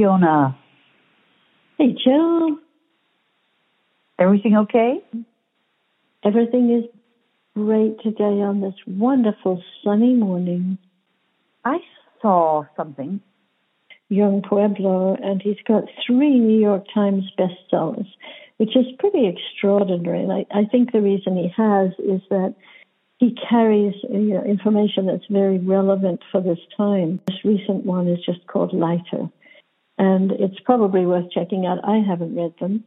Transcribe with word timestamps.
Fiona. 0.00 0.56
Hey, 1.76 1.94
Jill. 2.02 2.56
Everything 4.18 4.56
okay? 4.56 5.04
Everything 6.24 6.70
is 6.70 6.84
great 7.54 8.00
today 8.00 8.40
on 8.40 8.62
this 8.62 8.72
wonderful 8.86 9.62
sunny 9.84 10.14
morning. 10.14 10.78
I 11.66 11.80
saw 12.22 12.64
something. 12.78 13.20
Yung 14.08 14.40
Pueblo, 14.40 15.18
and 15.22 15.42
he's 15.42 15.60
got 15.68 15.84
three 16.06 16.38
New 16.38 16.58
York 16.58 16.84
Times 16.94 17.24
bestsellers, 17.38 18.08
which 18.56 18.74
is 18.74 18.86
pretty 18.98 19.26
extraordinary. 19.26 20.22
And 20.22 20.32
I, 20.32 20.46
I 20.50 20.64
think 20.64 20.92
the 20.92 21.02
reason 21.02 21.36
he 21.36 21.52
has 21.58 21.90
is 21.98 22.22
that 22.30 22.54
he 23.18 23.36
carries 23.50 23.94
uh, 24.08 24.16
you 24.16 24.32
know, 24.32 24.44
information 24.44 25.04
that's 25.04 25.26
very 25.28 25.58
relevant 25.58 26.22
for 26.32 26.40
this 26.40 26.58
time. 26.74 27.20
This 27.28 27.44
recent 27.44 27.84
one 27.84 28.08
is 28.08 28.24
just 28.24 28.46
called 28.46 28.72
Lighter, 28.72 29.28
and 30.00 30.32
it's 30.32 30.58
probably 30.64 31.04
worth 31.04 31.30
checking 31.30 31.66
out. 31.66 31.78
I 31.84 31.98
haven't 31.98 32.34
read 32.34 32.54
them, 32.58 32.84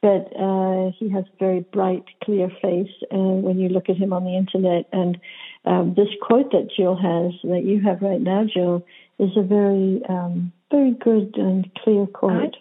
but 0.00 0.32
uh, 0.34 0.92
he 0.98 1.10
has 1.10 1.24
a 1.24 1.38
very 1.38 1.60
bright, 1.60 2.04
clear 2.24 2.48
face 2.62 2.90
and 3.10 3.42
when 3.42 3.58
you 3.58 3.68
look 3.68 3.90
at 3.90 3.96
him 3.98 4.14
on 4.14 4.24
the 4.24 4.34
internet. 4.34 4.88
And 4.90 5.18
um, 5.66 5.94
this 5.94 6.08
quote 6.22 6.50
that 6.52 6.70
Jill 6.74 6.96
has, 6.96 7.32
that 7.44 7.64
you 7.64 7.82
have 7.82 8.00
right 8.00 8.20
now, 8.20 8.44
Jill, 8.50 8.86
is 9.18 9.30
a 9.36 9.42
very, 9.42 10.00
um, 10.08 10.50
very 10.70 10.92
good 10.92 11.36
and 11.36 11.68
clear 11.84 12.06
quote. 12.06 12.56
I, 12.56 12.60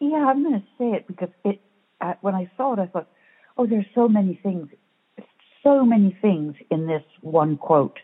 yeah, 0.00 0.26
I'm 0.26 0.42
going 0.42 0.60
to 0.60 0.66
say 0.78 0.96
it 0.96 1.06
because 1.06 1.28
it. 1.44 1.60
Uh, 2.00 2.14
when 2.22 2.34
I 2.34 2.50
saw 2.56 2.72
it, 2.72 2.80
I 2.80 2.86
thought, 2.86 3.08
"Oh, 3.56 3.64
there's 3.64 3.86
so 3.94 4.08
many 4.08 4.40
things 4.42 4.68
so 5.62 5.84
many 5.84 6.16
things 6.20 6.54
in 6.70 6.86
this 6.86 7.04
one 7.20 7.56
quote, 7.56 7.98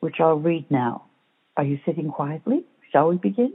which 0.00 0.16
I'll 0.20 0.38
read 0.38 0.70
now. 0.70 1.06
Are 1.56 1.64
you 1.64 1.78
sitting 1.84 2.10
quietly? 2.10 2.64
Shall 2.92 3.08
we 3.08 3.16
begin? 3.16 3.52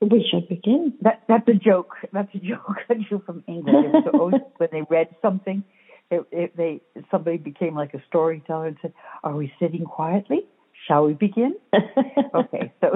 We 0.00 0.26
should 0.30 0.48
begin. 0.48 0.94
That, 1.02 1.22
that's 1.28 1.48
a 1.48 1.54
joke. 1.54 1.94
That's 2.12 2.32
a 2.34 2.38
joke. 2.38 2.76
I 2.90 2.94
do 3.08 3.22
from 3.24 3.44
England. 3.46 4.04
so 4.04 4.30
when 4.56 4.68
they 4.72 4.82
read 4.88 5.08
something, 5.22 5.64
it, 6.10 6.26
it, 6.30 6.56
they 6.56 6.80
somebody 7.10 7.38
became 7.38 7.74
like 7.74 7.94
a 7.94 8.02
storyteller 8.08 8.66
and 8.68 8.76
said, 8.82 8.92
"Are 9.22 9.34
we 9.34 9.52
sitting 9.58 9.84
quietly? 9.84 10.46
Shall 10.86 11.06
we 11.06 11.14
begin?" 11.14 11.54
okay, 12.34 12.72
so 12.80 12.90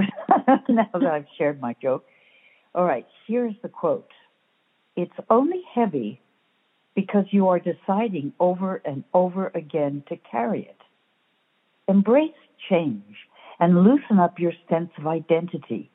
now 0.69 0.91
that 0.93 1.07
I've 1.07 1.27
shared 1.39 1.61
my 1.61 1.75
joke, 1.81 2.05
all 2.75 2.85
right. 2.85 3.07
Here's 3.27 3.55
the 3.63 3.69
quote. 3.69 4.11
It's 4.97 5.13
only 5.31 5.63
heavy 5.75 6.21
because 6.95 7.25
you 7.31 7.49
are 7.49 7.61
deciding 7.61 8.33
over 8.41 8.83
and 8.85 9.05
over 9.15 9.53
again 9.55 10.03
to 10.09 10.17
carry 10.17 10.63
it. 10.63 10.77
Embrace 11.87 12.33
change 12.69 13.15
and 13.61 13.85
loosen 13.85 14.19
up 14.19 14.39
your 14.39 14.53
sense 14.69 14.91
of 14.99 15.07
identity. 15.07 15.91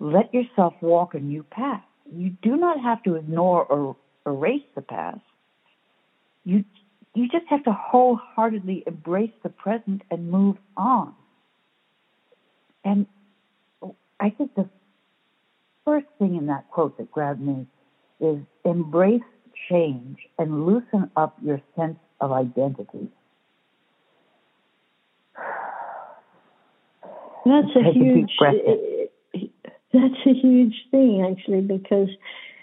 Let 0.00 0.32
yourself 0.32 0.74
walk 0.80 1.14
a 1.14 1.20
new 1.20 1.42
path. 1.42 1.82
You 2.10 2.30
do 2.42 2.56
not 2.56 2.80
have 2.80 3.02
to 3.02 3.16
ignore 3.16 3.64
or 3.64 3.96
erase 4.26 4.64
the 4.74 4.80
past. 4.80 5.20
You, 6.44 6.64
you 7.14 7.28
just 7.28 7.44
have 7.50 7.62
to 7.64 7.72
wholeheartedly 7.72 8.84
embrace 8.86 9.30
the 9.42 9.50
present 9.50 10.00
and 10.10 10.30
move 10.30 10.56
on. 10.74 11.14
And 12.82 13.06
I 14.18 14.30
think 14.30 14.54
the 14.54 14.68
first 15.84 16.06
thing 16.18 16.36
in 16.36 16.46
that 16.46 16.70
quote 16.70 16.96
that 16.96 17.10
grabbed 17.12 17.42
me 17.42 17.66
is 18.20 18.38
embrace 18.64 19.20
change 19.70 20.18
and 20.38 20.66
loosen 20.66 21.10
up 21.14 21.36
your 21.42 21.60
sense 21.76 21.98
of 22.20 22.32
identity. 22.32 23.08
That's 27.44 27.76
a 27.76 27.92
huge. 27.92 28.30
That's 29.92 30.26
a 30.26 30.32
huge 30.32 30.74
thing, 30.90 31.26
actually, 31.28 31.62
because 31.62 32.08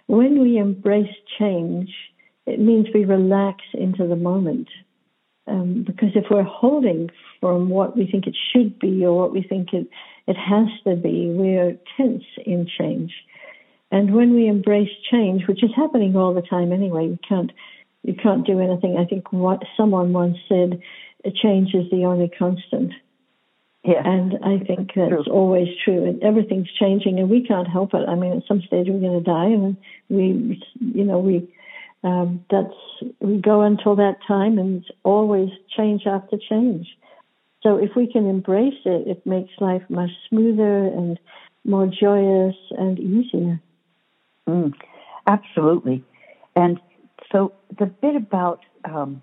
when 0.08 0.39
we 0.39 0.58
embrace 0.58 1.14
change, 1.38 1.89
it 2.45 2.59
means 2.59 2.88
we 2.94 3.06
relax 3.06 3.64
into 3.73 4.08
the 4.08 4.16
moment. 4.16 4.69
Um, 5.47 5.84
because 5.85 6.09
if 6.16 6.25
we're 6.29 6.44
holding 6.44 7.09
from 7.40 7.69
what 7.69 7.96
we 7.96 8.09
think 8.09 8.28
it 8.28 8.35
should 8.51 8.79
be 8.79 9.06
or 9.06 9.18
what 9.18 9.34
we 9.34 9.44
think 9.44 9.74
it, 9.74 9.88
it 10.28 10.35
has 10.35 10.68
to 10.85 10.96
be, 10.96 11.29
we're 11.29 11.78
tense 11.96 12.24
in 12.46 12.68
change. 12.78 13.13
And 13.91 14.13
when 14.13 14.34
we 14.34 14.47
embrace 14.47 14.90
change, 15.09 15.47
which 15.47 15.63
is 15.63 15.72
happening 15.75 16.16
all 16.16 16.34
the 16.34 16.41
time 16.41 16.74
anyway, 16.74 17.07
you 17.07 17.19
can't 17.28 17.51
you 18.03 18.13
can't 18.13 18.46
do 18.46 18.59
anything. 18.59 18.97
I 18.97 19.06
think 19.06 19.34
what 19.34 19.63
someone 19.75 20.13
once 20.13 20.38
said, 20.47 20.81
change 21.41 21.74
is 21.74 21.90
the 21.91 22.06
only 22.06 22.30
constant. 22.30 22.94
Yeah. 23.88 24.02
And 24.03 24.34
I 24.44 24.59
think 24.66 24.92
that's 24.94 25.09
true. 25.09 25.24
always 25.31 25.70
true. 25.86 26.03
And 26.03 26.22
everything's 26.22 26.70
changing, 26.78 27.20
and 27.20 27.30
we 27.30 27.42
can't 27.48 27.70
help 27.70 27.94
it. 27.94 28.08
I 28.08 28.16
mean, 28.16 28.34
at 28.34 28.44
some 28.46 28.62
stage 28.62 28.88
we're 28.90 29.00
going 29.00 29.18
to 29.18 29.24
die, 29.24 29.46
and 29.46 29.78
we, 30.09 30.62
you 30.80 31.06
know, 31.06 31.20
we 31.20 31.50
um, 32.03 32.44
that's 32.52 32.74
we 33.22 33.38
go 33.38 33.62
until 33.62 33.96
that 33.96 34.18
time, 34.28 34.59
and 34.59 34.81
it's 34.81 34.92
always 35.03 35.50
change 35.75 36.02
after 36.06 36.38
change. 36.50 36.88
So 37.64 37.78
if 37.78 37.92
we 37.96 38.12
can 38.12 38.30
embrace 38.30 38.81
it, 38.84 39.08
it 39.08 39.25
makes 39.25 39.52
life 39.62 39.84
much 39.88 40.12
smoother 40.28 40.86
and 40.86 41.18
more 41.64 41.88
joyous 41.88 42.56
and 42.72 43.00
easier. 43.00 43.62
Mm, 44.50 44.74
absolutely. 45.28 46.04
And 46.58 46.78
so 47.31 47.54
the 47.80 47.86
bit 47.86 48.18
about 48.18 48.59
um, 48.84 49.22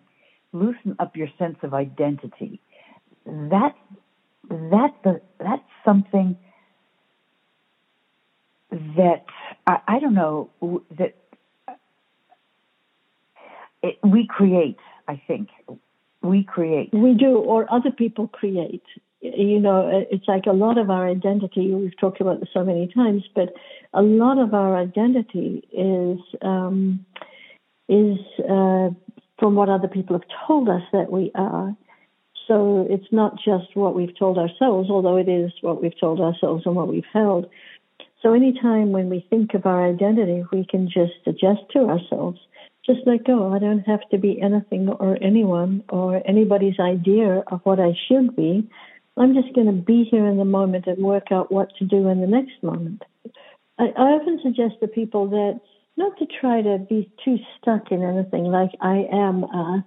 loosen 0.53 0.97
up 0.99 1.17
your 1.17 1.29
sense 1.39 1.59
of 1.63 1.75
identity, 1.75 2.61
that 3.27 3.75
that 4.49 4.91
the, 5.03 5.21
that's 5.39 5.63
something 5.85 6.37
that 8.71 9.25
I, 9.67 9.79
I 9.87 9.99
don't 10.01 10.15
know 10.15 10.51
that 10.99 11.15
it, 13.83 13.99
we 14.03 14.27
create. 14.27 14.79
I 15.07 15.21
think 15.27 15.49
we 16.23 16.43
create. 16.43 16.91
We 16.93 17.15
do, 17.15 17.37
or 17.37 17.73
other 17.73 17.91
people 17.91 18.29
create 18.29 18.83
you 19.25 19.59
know, 19.59 20.07
it's 20.11 20.29
like 20.29 20.45
a 20.47 20.53
lot 20.53 20.77
of 20.77 20.91
our 20.91 21.09
identity, 21.09 21.73
we've 21.73 21.99
talked 21.99 22.21
about 22.21 22.41
this 22.41 22.51
so 22.53 22.63
many 22.63 22.89
times, 22.95 23.23
but 23.35 23.55
a 23.95 24.03
lot 24.03 24.39
of 24.39 24.53
our 24.53 24.77
identity 24.77 25.67
is, 25.73 26.19
um, 26.43 27.07
is 27.89 28.19
uh, 28.41 28.91
from 29.39 29.55
what 29.55 29.71
other 29.71 29.89
people 29.89 30.19
have 30.19 30.29
told 30.47 30.69
us 30.69 30.83
that 30.93 31.11
we 31.11 31.31
are. 31.35 31.75
So 32.47 32.87
it's 32.91 33.11
not 33.11 33.37
just 33.37 33.75
what 33.75 33.95
we've 33.95 34.17
told 34.19 34.39
ourselves, 34.39 34.91
although 34.91 35.17
it 35.17 35.29
is 35.29 35.53
what 35.61 35.83
we've 35.83 35.99
told 35.99 36.21
ourselves 36.21 36.65
and 36.67 36.75
what 36.75 36.89
we've 36.89 37.05
held. 37.13 37.47
So 38.23 38.33
anytime 38.33 38.93
when 38.93 39.09
we 39.11 39.27
think 39.29 39.55
of 39.55 39.67
our 39.67 39.87
identity, 39.87 40.45
we 40.53 40.67
can 40.69 40.89
just 40.89 41.13
adjust 41.27 41.61
to 41.73 41.81
ourselves. 41.81 42.39
Just 42.87 43.01
let 43.07 43.25
go. 43.25 43.53
I 43.55 43.59
don't 43.59 43.87
have 43.87 44.07
to 44.11 44.19
be 44.19 44.41
anything 44.41 44.89
or 44.89 45.19
anyone 45.23 45.85
or 45.89 46.23
anybody's 46.27 46.79
idea 46.79 47.43
of 47.47 47.61
what 47.65 47.81
I 47.81 47.93
should 48.09 48.37
be. 48.37 48.69
I'm 49.17 49.35
just 49.35 49.55
going 49.55 49.67
to 49.67 49.73
be 49.73 50.05
here 50.11 50.27
in 50.27 50.39
the 50.39 50.45
moment 50.45 50.87
and 50.87 51.03
work 51.03 51.31
out 51.31 51.53
what 51.53 51.75
to 51.79 51.85
do 51.85 52.09
in 52.09 52.21
the 52.21 52.27
next 52.27 52.63
moment. 52.63 53.03
I, 53.79 53.85
I 53.97 54.03
often 54.17 54.41
suggest 54.43 54.75
to 54.81 54.89
people 54.89 55.29
that 55.31 55.61
not 55.97 56.17
to 56.19 56.27
try 56.41 56.63
to 56.63 56.79
be 56.79 57.11
too 57.25 57.37
stuck 57.59 57.93
in 57.93 58.03
anything 58.03 58.45
like 58.45 58.71
I 58.81 59.07
am 59.13 59.45
a, 59.45 59.85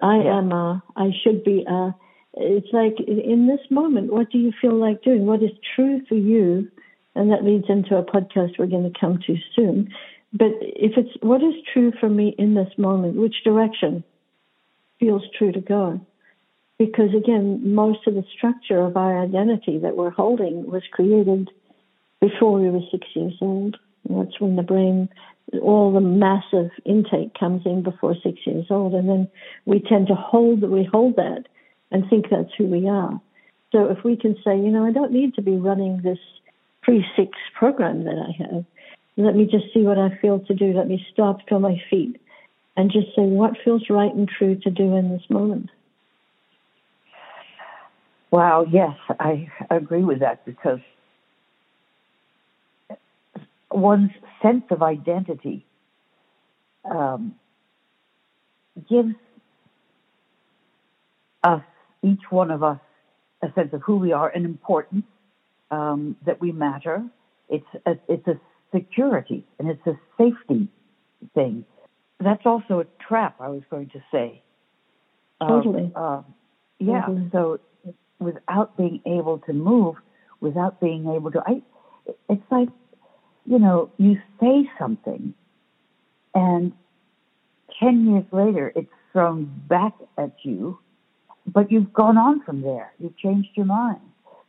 I 0.00 0.16
am 0.16 0.52
a, 0.52 0.82
I 0.96 1.10
should 1.22 1.44
be 1.44 1.64
a. 1.68 1.94
It's 2.34 2.72
like 2.72 2.96
in 3.00 3.46
this 3.46 3.70
moment, 3.70 4.12
what 4.12 4.30
do 4.30 4.38
you 4.38 4.52
feel 4.60 4.74
like 4.74 5.02
doing? 5.02 5.24
What 5.24 5.42
is 5.42 5.50
true 5.74 6.02
for 6.08 6.16
you? 6.16 6.70
And 7.14 7.30
that 7.30 7.44
leads 7.44 7.64
into 7.68 7.96
a 7.96 8.04
podcast 8.04 8.58
we're 8.58 8.66
going 8.66 8.92
to 8.92 8.98
come 8.98 9.18
to 9.26 9.36
soon. 9.54 9.90
But 10.34 10.50
if 10.60 10.98
it's 10.98 11.16
what 11.22 11.42
is 11.42 11.54
true 11.72 11.92
for 11.98 12.10
me 12.10 12.34
in 12.38 12.54
this 12.54 12.68
moment, 12.76 13.16
which 13.16 13.36
direction 13.42 14.04
feels 15.00 15.22
true 15.38 15.52
to 15.52 15.60
go? 15.60 16.00
because 16.78 17.14
again, 17.16 17.74
most 17.74 18.06
of 18.06 18.14
the 18.14 18.24
structure 18.36 18.80
of 18.80 18.96
our 18.96 19.22
identity 19.22 19.78
that 19.78 19.96
we're 19.96 20.10
holding 20.10 20.70
was 20.70 20.82
created 20.90 21.50
before 22.20 22.60
we 22.60 22.68
were 22.68 22.80
six 22.90 23.06
years 23.14 23.34
old. 23.40 23.76
that's 24.08 24.40
when 24.40 24.56
the 24.56 24.62
brain, 24.62 25.08
all 25.62 25.92
the 25.92 26.00
massive 26.00 26.70
intake 26.84 27.34
comes 27.38 27.62
in 27.64 27.82
before 27.82 28.14
six 28.22 28.40
years 28.46 28.66
old, 28.70 28.94
and 28.94 29.08
then 29.08 29.28
we 29.64 29.80
tend 29.80 30.08
to 30.08 30.14
hold 30.14 30.60
that 30.60 30.70
we 30.70 30.84
hold 30.84 31.16
that 31.16 31.44
and 31.90 32.08
think 32.10 32.26
that's 32.30 32.50
who 32.58 32.64
we 32.64 32.88
are. 32.88 33.20
So 33.72 33.86
if 33.90 34.04
we 34.04 34.16
can 34.16 34.34
say, 34.44 34.56
you 34.56 34.70
know, 34.70 34.84
I 34.84 34.92
don't 34.92 35.12
need 35.12 35.34
to 35.34 35.42
be 35.42 35.56
running 35.56 36.00
this 36.02 36.18
pre-six 36.82 37.36
program 37.58 38.04
that 38.04 38.16
I 38.16 38.42
have. 38.42 38.64
Let 39.16 39.34
me 39.34 39.44
just 39.44 39.72
see 39.72 39.80
what 39.80 39.98
I 39.98 40.16
feel 40.20 40.40
to 40.40 40.54
do. 40.54 40.72
Let 40.72 40.88
me 40.88 41.04
stop, 41.12 41.38
feel 41.48 41.58
my 41.58 41.80
feet, 41.90 42.20
and 42.76 42.90
just 42.90 43.08
say 43.16 43.22
what 43.22 43.52
feels 43.64 43.88
right 43.88 44.14
and 44.14 44.28
true 44.28 44.56
to 44.56 44.70
do 44.70 44.94
in 44.96 45.10
this 45.10 45.22
moment. 45.30 45.70
Wow, 48.30 48.66
yes, 48.70 48.96
I 49.18 49.48
agree 49.70 50.04
with 50.04 50.20
that 50.20 50.44
because 50.44 50.80
one's 53.76 54.10
sense 54.42 54.64
of 54.70 54.82
identity 54.82 55.66
um, 56.90 57.34
gives 58.88 59.14
us, 61.44 61.62
each 62.02 62.22
one 62.30 62.50
of 62.50 62.62
us, 62.62 62.80
a 63.42 63.52
sense 63.54 63.72
of 63.72 63.82
who 63.82 63.96
we 63.96 64.12
are 64.12 64.28
and 64.28 64.44
importance. 64.44 65.04
um, 65.70 66.16
that 66.26 66.40
we 66.40 66.52
matter. 66.52 67.04
It's 67.48 67.66
a, 67.86 67.96
it's 68.08 68.26
a 68.26 68.38
security 68.74 69.44
and 69.58 69.68
it's 69.68 69.86
a 69.86 69.98
safety 70.18 70.68
thing. 71.34 71.64
That's 72.20 72.44
also 72.44 72.80
a 72.80 72.84
trap. 73.06 73.36
I 73.40 73.48
was 73.48 73.62
going 73.70 73.90
to 73.90 74.02
say. 74.10 74.42
Totally. 75.40 75.92
Uh, 75.94 76.22
yeah. 76.78 77.02
Totally. 77.02 77.28
So 77.32 77.60
without 78.18 78.76
being 78.76 79.00
able 79.06 79.38
to 79.40 79.52
move, 79.52 79.96
without 80.40 80.80
being 80.80 81.08
able 81.14 81.30
to, 81.32 81.42
I, 81.46 81.62
it's 82.28 82.42
like, 82.50 82.68
you 83.46 83.58
know, 83.58 83.90
you 83.98 84.18
say 84.40 84.68
something, 84.78 85.34
and 86.34 86.72
ten 87.80 88.06
years 88.06 88.24
later, 88.32 88.72
it's 88.74 88.90
thrown 89.12 89.62
back 89.68 89.94
at 90.18 90.32
you, 90.42 90.78
but 91.46 91.70
you've 91.70 91.92
gone 91.92 92.18
on 92.18 92.42
from 92.44 92.60
there. 92.62 92.92
You've 92.98 93.16
changed 93.16 93.50
your 93.54 93.66
mind. 93.66 94.00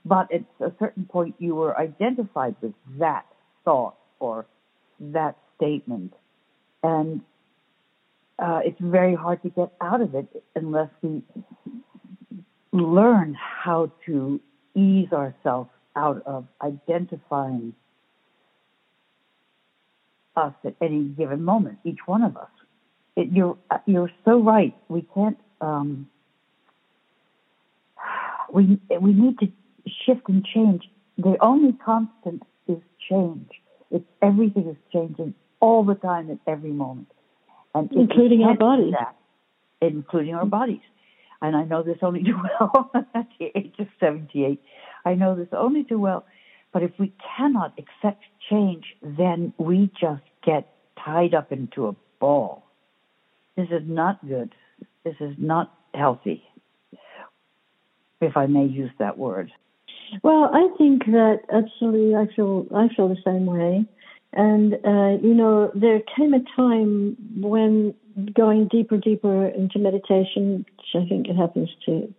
But 0.04 0.32
at 0.34 0.44
a 0.62 0.72
certain 0.80 1.06
point, 1.06 1.36
you 1.38 1.56
were 1.56 1.78
identified 1.78 2.56
with 2.62 2.74
that 2.98 3.26
thought 3.66 3.96
or 4.20 4.46
that 5.00 5.38
statement. 5.58 6.14
And 6.82 7.22
uh, 8.40 8.62
it's 8.64 8.80
very 8.80 9.16
hard 9.16 9.42
to 9.44 9.50
get 9.50 9.74
out 9.82 10.02
of 10.02 10.16
it 10.16 10.28
unless 10.56 10.90
we 11.02 11.24
learn 12.72 13.36
how 13.36 13.92
to 14.06 14.40
ease 14.76 15.12
ourselves 15.12 15.70
out 15.96 16.22
of 16.26 16.46
identifying 16.62 17.74
us 20.38 20.54
at 20.64 20.76
any 20.82 21.04
given 21.04 21.44
moment, 21.44 21.80
each 21.84 22.00
one 22.06 22.24
of 22.24 22.38
us. 22.38 22.50
It, 23.16 23.30
you're 23.32 23.58
you're 23.86 24.12
so 24.24 24.42
right. 24.42 24.76
We 24.88 25.06
can't. 25.14 25.38
Um, 25.60 26.08
we 28.54 28.80
we 29.02 29.14
need 29.14 29.40
to 29.40 29.48
shift 30.06 30.30
and 30.30 30.46
change. 30.46 30.84
The 31.18 31.36
only 31.42 31.74
constant 31.74 32.44
is 32.68 32.78
change. 33.10 33.50
It's 33.90 34.06
everything 34.22 34.68
is 34.68 34.78
changing 34.94 35.34
all 35.60 35.84
the 35.84 35.96
time 35.96 36.30
at 36.30 36.38
every 36.46 36.72
moment, 36.72 37.08
and 37.74 37.92
including 37.92 38.44
our 38.44 38.56
bodies, 38.56 38.94
that, 38.98 39.16
including 39.82 40.36
our 40.36 40.46
bodies. 40.46 40.82
And 41.42 41.56
I 41.56 41.64
know 41.64 41.84
this 41.84 41.98
only 42.02 42.24
too 42.30 42.40
well 42.60 42.92
at 42.94 43.28
the 43.40 43.52
age 43.56 43.76
of 43.80 43.88
78. 44.00 44.62
I 45.06 45.16
know 45.16 45.36
this 45.36 45.48
only 45.52 45.84
too 45.84 46.00
well. 46.00 46.26
But 46.74 46.84
if 46.84 46.92
we 47.00 47.14
cannot 47.38 47.74
accept 47.78 48.24
change, 48.50 48.86
then 49.02 49.54
we 49.58 49.92
just 50.00 50.24
get 50.46 50.68
tied 51.04 51.34
up 51.34 51.52
into 51.52 51.88
a 51.88 51.96
ball. 52.20 52.64
This 53.56 53.68
is 53.72 53.84
not 53.86 54.26
good. 54.28 54.54
This 55.04 55.16
is 55.20 55.36
not 55.38 55.74
healthy, 55.94 56.44
if 58.22 58.38
I 58.38 58.46
may 58.46 58.66
use 58.66 58.92
that 59.00 59.18
word. 59.18 59.52
Well, 60.24 60.50
I 60.54 60.70
think 60.78 61.06
that 61.06 61.40
absolutely. 61.52 62.16
I 62.16 62.28
feel 62.36 62.66
I 62.76 62.88
feel 62.96 63.10
the 63.10 63.18
same 63.26 63.46
way, 63.46 63.86
and 64.34 64.74
uh, 64.74 65.26
you 65.26 65.34
know, 65.34 65.72
there 65.74 66.02
came 66.16 66.34
a 66.34 66.44
time 66.56 67.18
when 67.42 67.94
going 68.34 68.68
deeper, 68.68 68.98
deeper 68.98 69.48
into 69.48 69.80
meditation, 69.80 70.66
which 70.78 71.04
I 71.04 71.08
think 71.10 71.28
it 71.28 71.36
happens 71.36 71.70
to 71.86 72.14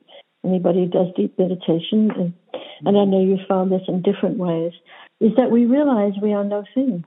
anybody 0.45 0.81
who 0.81 0.87
does 0.87 1.07
deep 1.17 1.39
meditation, 1.39 2.11
and, 2.11 2.33
and 2.85 2.97
I 2.97 3.05
know 3.05 3.21
you 3.21 3.39
found 3.49 3.73
this 3.73 3.83
in 3.89 4.03
different 4.03 4.39
ways, 4.39 4.73
is 5.21 5.33
that 5.37 5.51
we 5.51 5.67
realize 5.67 6.13
we 6.21 6.33
are 6.33 6.45
no 6.45 6.65
thing. 6.75 7.05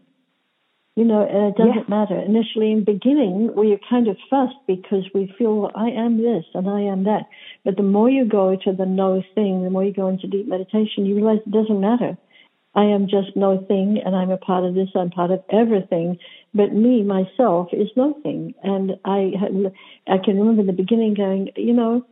You 0.98 1.06
know, 1.06 1.22
and 1.22 1.48
it 1.48 1.56
doesn't 1.56 1.76
Yes. 1.76 1.88
matter. 1.88 2.20
Initially, 2.20 2.72
in 2.74 2.84
beginning, 2.84 3.56
we 3.56 3.72
are 3.72 3.80
kind 3.90 4.10
of 4.10 4.18
fussed 4.30 4.60
because 4.68 5.06
we 5.14 5.28
feel 5.38 5.72
I 5.74 5.90
am 5.90 6.18
this 6.18 6.44
and 6.54 6.70
I 6.70 6.82
am 6.82 7.06
that. 7.06 7.28
But 7.64 7.78
the 7.78 7.84
more 7.84 8.10
you 8.10 8.26
go 8.26 8.58
to 8.58 8.74
the 8.74 8.86
no 8.86 9.24
thing, 9.34 9.64
the 9.64 9.70
more 9.70 9.86
you 9.86 9.94
go 9.94 10.08
into 10.08 10.28
deep 10.28 10.48
meditation, 10.50 11.06
you 11.06 11.16
realize 11.16 11.40
it 11.46 11.52
doesn't 11.52 11.80
matter. 11.80 12.18
I 12.76 12.86
am 12.86 13.08
just 13.08 13.36
no 13.36 13.58
thing, 13.58 14.02
and 14.04 14.16
I'm 14.16 14.32
a 14.32 14.38
part 14.38 14.64
of 14.64 14.76
this. 14.76 14.90
I'm 14.96 15.10
part 15.10 15.32
of 15.32 15.44
everything. 15.50 16.18
But 16.54 16.74
me, 16.74 17.04
myself, 17.04 17.70
is 17.74 17.90
nothing. 17.96 18.54
And 18.64 18.98
I, 19.04 19.34
I 20.08 20.18
can 20.18 20.38
remember 20.38 20.62
in 20.62 20.68
the 20.68 20.74
beginning 20.74 21.14
going, 21.14 21.50
you 21.56 21.74
know, 21.74 22.06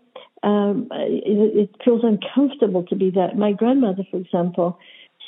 um, 0.43 0.87
it, 0.91 1.57
it 1.57 1.75
feels 1.83 2.01
uncomfortable 2.03 2.83
to 2.83 2.95
be 2.95 3.11
that. 3.11 3.37
My 3.37 3.51
grandmother, 3.51 4.03
for 4.09 4.17
example, 4.17 4.79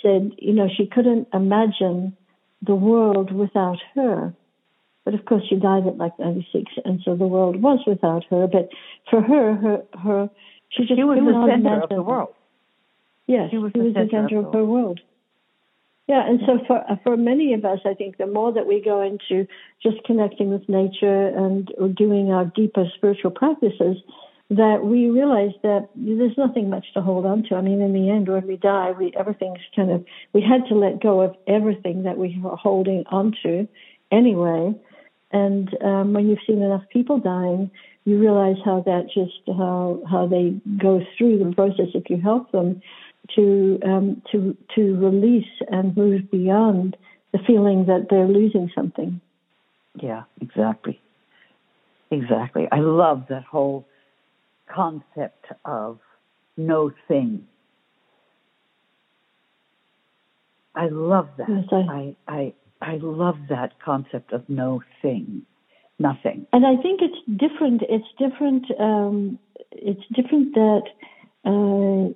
said, 0.01 0.31
you 0.37 0.53
know, 0.53 0.67
she 0.75 0.85
couldn't 0.87 1.27
imagine 1.33 2.15
the 2.61 2.75
world 2.75 3.31
without 3.33 3.79
her. 3.95 4.33
But 5.03 5.15
of 5.15 5.25
course, 5.25 5.43
she 5.49 5.55
died 5.55 5.87
at 5.87 5.97
like 5.97 6.17
96, 6.19 6.71
and 6.85 7.01
so 7.03 7.15
the 7.15 7.27
world 7.27 7.61
was 7.61 7.79
without 7.87 8.23
her. 8.29 8.47
But 8.47 8.69
for 9.09 9.21
her, 9.21 9.55
her, 9.55 9.83
her, 10.03 10.29
she 10.69 10.83
just 10.83 10.95
She 10.95 11.03
was 11.03 11.17
the 11.17 11.31
center 11.33 11.55
of 11.55 11.59
imagine 11.59 11.97
the 11.97 12.03
world. 12.03 12.33
Yes, 13.27 13.49
She 13.51 13.57
was 13.57 13.71
she 13.73 13.79
the 13.79 13.85
was 13.85 13.93
the 13.93 14.07
center 14.11 14.39
of 14.39 14.47
of 14.47 14.53
her 14.53 14.65
world. 14.65 14.99
Yeah, 16.07 16.27
and 16.27 16.39
so 16.45 16.59
for 16.67 16.83
for 17.03 17.15
many 17.15 17.53
of 17.53 17.63
us, 17.63 17.79
I 17.85 17.93
think 17.93 18.17
the 18.17 18.27
more 18.27 18.51
that 18.51 18.67
we 18.67 18.81
go 18.81 19.01
into 19.01 19.47
just 19.81 20.03
connecting 20.05 20.49
with 20.49 20.67
nature 20.67 21.27
and 21.27 21.71
doing 21.95 22.31
our 22.31 22.45
deeper 22.45 22.85
spiritual 22.95 23.31
practices, 23.31 23.97
that 24.51 24.83
we 24.83 25.09
realize 25.09 25.53
that 25.63 25.87
there's 25.95 26.37
nothing 26.37 26.69
much 26.69 26.85
to 26.93 27.01
hold 27.01 27.25
on 27.25 27.41
to. 27.43 27.55
I 27.55 27.61
mean, 27.61 27.79
in 27.79 27.93
the 27.93 28.09
end, 28.09 28.27
when 28.27 28.45
we 28.45 28.57
die, 28.57 28.91
we 28.91 29.13
everything's 29.17 29.61
kind 29.73 29.89
of 29.89 30.03
we 30.33 30.41
had 30.41 30.67
to 30.67 30.75
let 30.75 31.01
go 31.01 31.21
of 31.21 31.35
everything 31.47 32.03
that 32.03 32.17
we 32.17 32.37
were 32.43 32.57
holding 32.57 33.05
onto 33.09 33.65
anyway. 34.11 34.75
And 35.31 35.69
um, 35.81 36.11
when 36.11 36.27
you've 36.27 36.39
seen 36.45 36.61
enough 36.61 36.83
people 36.91 37.17
dying, 37.17 37.71
you 38.03 38.19
realize 38.19 38.57
how 38.65 38.81
that 38.85 39.05
just 39.13 39.39
how 39.47 40.01
how 40.09 40.27
they 40.27 40.59
go 40.77 40.99
through 41.17 41.39
the 41.39 41.55
process 41.55 41.87
if 41.93 42.09
you 42.09 42.19
help 42.19 42.51
them 42.51 42.81
to 43.37 43.79
um, 43.85 44.21
to 44.33 44.57
to 44.75 44.95
release 44.97 45.45
and 45.69 45.95
move 45.95 46.29
beyond 46.29 46.97
the 47.31 47.39
feeling 47.47 47.85
that 47.85 48.07
they're 48.09 48.27
losing 48.27 48.69
something. 48.75 49.21
Yeah, 49.95 50.23
exactly. 50.41 50.99
Exactly. 52.11 52.67
I 52.69 52.79
love 52.79 53.27
that 53.29 53.45
whole 53.45 53.85
concept 54.73 55.45
of 55.65 55.99
no 56.57 56.91
thing. 57.07 57.47
I 60.75 60.87
love 60.87 61.27
that. 61.37 61.49
Yes, 61.49 61.65
I, 61.71 62.15
I 62.27 62.53
I 62.81 62.97
love 63.01 63.35
that 63.49 63.79
concept 63.83 64.33
of 64.33 64.47
no 64.49 64.81
thing, 65.01 65.43
nothing. 65.99 66.47
And 66.51 66.65
I 66.65 66.81
think 66.81 67.01
it's 67.01 67.21
different. 67.27 67.83
It's 67.87 68.07
different. 68.17 68.65
Um, 68.79 69.37
it's 69.71 70.01
different 70.15 70.55
that 70.55 70.83
uh, 71.45 72.13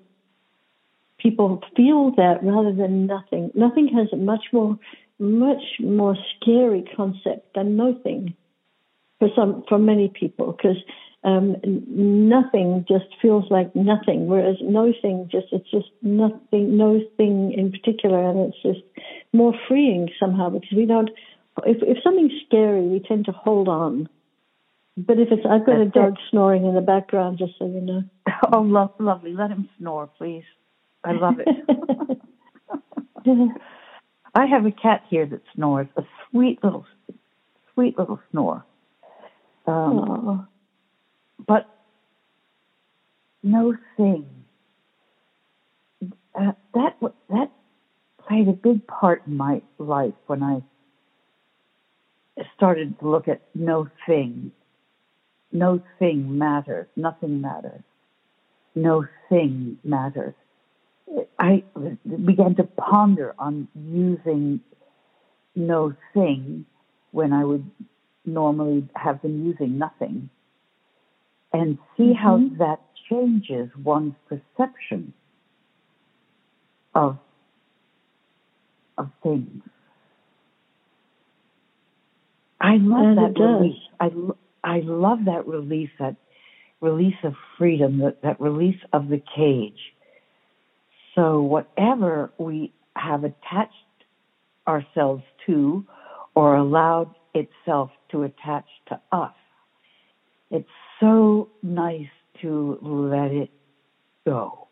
people 1.18 1.62
feel 1.76 2.12
that 2.16 2.40
rather 2.44 2.74
than 2.74 3.06
nothing. 3.06 3.52
Nothing 3.54 3.90
has 3.90 4.08
a 4.14 4.18
much 4.18 4.46
more, 4.52 4.80
much 5.20 5.64
more 5.80 6.16
scary 6.36 6.84
concept 6.96 7.54
than 7.56 7.76
nothing 7.76 8.36
for 9.20 9.30
some, 9.36 9.64
for 9.70 9.78
many 9.78 10.08
people, 10.10 10.52
because 10.52 10.78
um, 11.26 11.56
nothing 11.66 12.86
just 12.88 13.06
feels 13.20 13.46
like 13.50 13.76
nothing, 13.76 14.28
whereas 14.28 14.58
no 14.62 14.94
thing 15.02 15.28
just 15.32 15.48
it's 15.52 15.70
just 15.72 15.90
nothing, 16.04 16.78
no 16.78 17.02
thing 17.18 17.52
in 17.58 17.72
particular, 17.72 18.30
and 18.30 18.40
it's 18.54 18.62
just 18.62 18.86
more 19.34 19.54
freeing 19.68 20.08
somehow 20.20 20.50
because 20.50 20.70
we 20.76 20.86
don't. 20.86 21.10
If 21.66 21.78
if 21.82 21.98
something's 22.04 22.32
scary, 22.46 22.88
we 22.88 23.00
tend 23.00 23.26
to 23.26 23.32
hold 23.32 23.68
on. 23.68 24.08
But 24.98 25.18
if 25.20 25.30
it's, 25.32 25.46
I've 25.50 25.66
got 25.66 25.82
a 25.82 25.86
dog 25.86 26.14
it. 26.14 26.20
snoring 26.30 26.66
in 26.66 26.76
the 26.76 26.82
background, 26.82 27.40
just 27.40 27.54
so 27.58 27.66
you 27.66 27.82
know. 27.82 28.04
Oh, 28.52 28.62
love, 28.62 28.92
lovely. 29.00 29.34
Let 29.34 29.50
him 29.50 29.70
snore, 29.80 30.10
please. 30.18 30.44
I 31.04 31.14
love 31.14 31.36
it. 31.40 32.20
I 34.36 34.46
have 34.46 34.66
a 34.66 34.72
cat 34.72 35.04
here 35.10 35.26
that 35.26 35.42
snores, 35.56 35.88
a 35.98 36.04
sweet 36.30 36.62
little, 36.64 36.86
sweet 37.74 37.98
little 37.98 38.20
snore. 38.30 38.64
Um. 39.66 40.48
But 41.48 41.70
no 43.44 43.76
thing. 43.98 44.26
Uh, 46.34 46.52
that 46.74 46.98
that 47.30 47.52
played 48.28 48.48
a 48.48 48.54
big 48.54 48.86
part 48.88 49.22
in 49.28 49.38
my 49.38 49.62
life 49.78 50.14
when 50.28 50.44
I 50.44 50.62
started 52.56 53.00
to 53.00 53.10
look 53.10 53.28
at 53.28 53.42
no 53.54 53.88
thing. 54.06 54.52
No 55.52 55.82
thing 56.00 56.38
matters. 56.38 56.88
Nothing 56.96 57.40
matters. 57.42 57.84
No 58.74 59.06
thing 59.30 59.78
matters. 59.84 60.34
I 61.40 61.64
began 62.26 62.56
to 62.56 62.64
ponder 62.64 63.36
on 63.38 63.68
using 63.76 64.60
no 65.56 65.94
thing 66.14 66.66
when 67.12 67.32
I 67.32 67.46
would 67.46 67.70
normally 68.26 68.90
have 68.96 69.22
been 69.22 69.46
using 69.46 69.78
nothing 69.78 70.30
and 71.56 71.78
see 71.96 72.12
how 72.12 72.38
Mhm. 72.38 72.58
that 72.58 72.82
changes 73.10 73.74
one's 73.78 74.16
perception 74.28 75.14
of 76.94 77.18
of 78.98 79.12
things. 79.22 79.62
I 82.62 82.78
love 82.78 83.06
And 83.06 83.18
that 83.18 83.40
release. 83.40 83.82
I, 84.00 84.12
I 84.64 84.80
love 84.80 85.26
that 85.26 85.46
release, 85.46 85.92
that 86.00 86.16
release 86.80 87.22
of 87.24 87.36
freedom, 87.58 87.98
that, 88.00 88.22
that 88.22 88.40
release 88.40 88.82
of 88.94 89.10
the 89.10 89.20
cage. 89.36 89.94
So 91.14 91.42
whatever 91.42 92.32
we 92.38 92.72
have 92.96 93.26
attached 93.26 93.74
ourselves 94.66 95.24
to 95.46 95.86
or 96.36 96.56
allowed 96.56 97.14
itself 97.34 97.92
to 98.12 98.24
attach 98.24 98.68
to 98.88 99.00
us, 99.12 99.36
it's 100.50 100.70
so 101.00 101.50
nice 101.62 102.08
to 102.42 102.78
let 102.82 103.32
it 103.32 103.50
go 104.26 104.68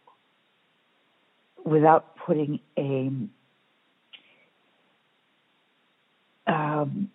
without 1.66 2.06
putting 2.26 2.60
a 2.78 3.10
um, 6.46 7.10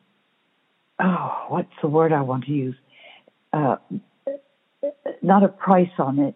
oh, 0.98 1.44
what's 1.48 1.68
the 1.82 1.88
word 1.88 2.12
I 2.12 2.22
want 2.22 2.44
to 2.44 2.52
use? 2.52 2.76
Uh, 3.52 3.76
not 5.22 5.42
a 5.42 5.48
price 5.48 5.90
on 5.98 6.18
it, 6.18 6.34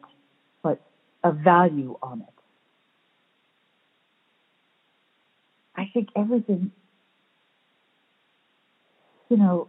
but 0.63 0.79
a 1.25 1.33
value 1.33 1.97
on 2.03 2.21
it. 2.21 2.27
I 5.77 5.91
think 5.93 6.09
everything, 6.15 6.71
you 9.29 9.37
know, 9.37 9.69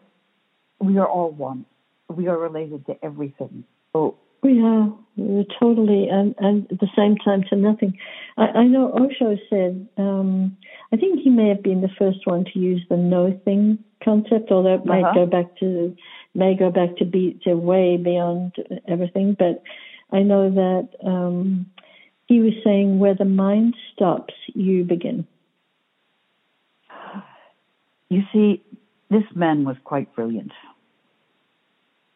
we 0.80 0.98
are 0.98 1.08
all 1.08 1.32
one. 1.32 1.66
We 2.16 2.28
are 2.28 2.38
related 2.38 2.86
to 2.88 2.96
everything. 3.04 3.64
So 3.94 4.18
we 4.42 4.62
are 4.62 4.94
we're 5.16 5.46
totally, 5.60 6.08
and, 6.10 6.36
and 6.40 6.72
at 6.72 6.80
the 6.80 6.90
same 6.96 7.16
time 7.18 7.44
to 7.50 7.56
nothing. 7.56 7.98
I, 8.38 8.46
I 8.46 8.64
know 8.66 8.92
Osho 8.92 9.38
said, 9.50 9.88
um, 9.98 10.58
I 10.92 10.98
think 10.98 11.22
he 11.22 11.30
may 11.30 11.50
have 11.50 11.62
been 11.62 11.82
the 11.82 11.90
first 12.00 12.26
one 12.26 12.46
to 12.52 12.60
use 12.60 12.84
the 12.90 12.98
no 12.98 13.40
thing 13.46 13.80
concept, 14.04 14.52
although 14.52 14.76
it 14.76 14.90
uh-huh. 14.90 15.14
go 15.14 15.26
back 15.26 15.56
to 15.60 15.96
may 16.34 16.56
go 16.56 16.72
back 16.72 16.98
to 16.98 17.06
be 17.06 17.40
to 17.44 17.54
way 17.54 17.98
beyond 17.98 18.56
everything. 18.88 19.36
But 19.38 19.64
I 20.12 20.24
know 20.24 20.50
that 20.50 20.90
um, 21.08 21.68
he 22.28 22.40
was 22.40 22.54
saying 22.64 23.00
where 23.00 23.16
the 23.16 23.26
mind 23.26 23.76
stops, 23.94 24.34
you 24.54 24.84
begin. 24.84 25.28
You 28.10 28.22
see, 28.32 28.64
this 29.10 29.24
man 29.36 29.64
was 29.64 29.76
quite 29.84 30.14
brilliant. 30.16 30.52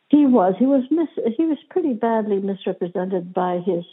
He 0.10 0.26
was. 0.26 0.56
He 0.58 0.66
was 0.66 0.84
mis. 0.90 1.10
He 1.36 1.46
was 1.46 1.58
pretty 1.70 1.94
badly 1.94 2.40
misrepresented 2.40 3.34
by 3.34 3.60
his 3.66 3.84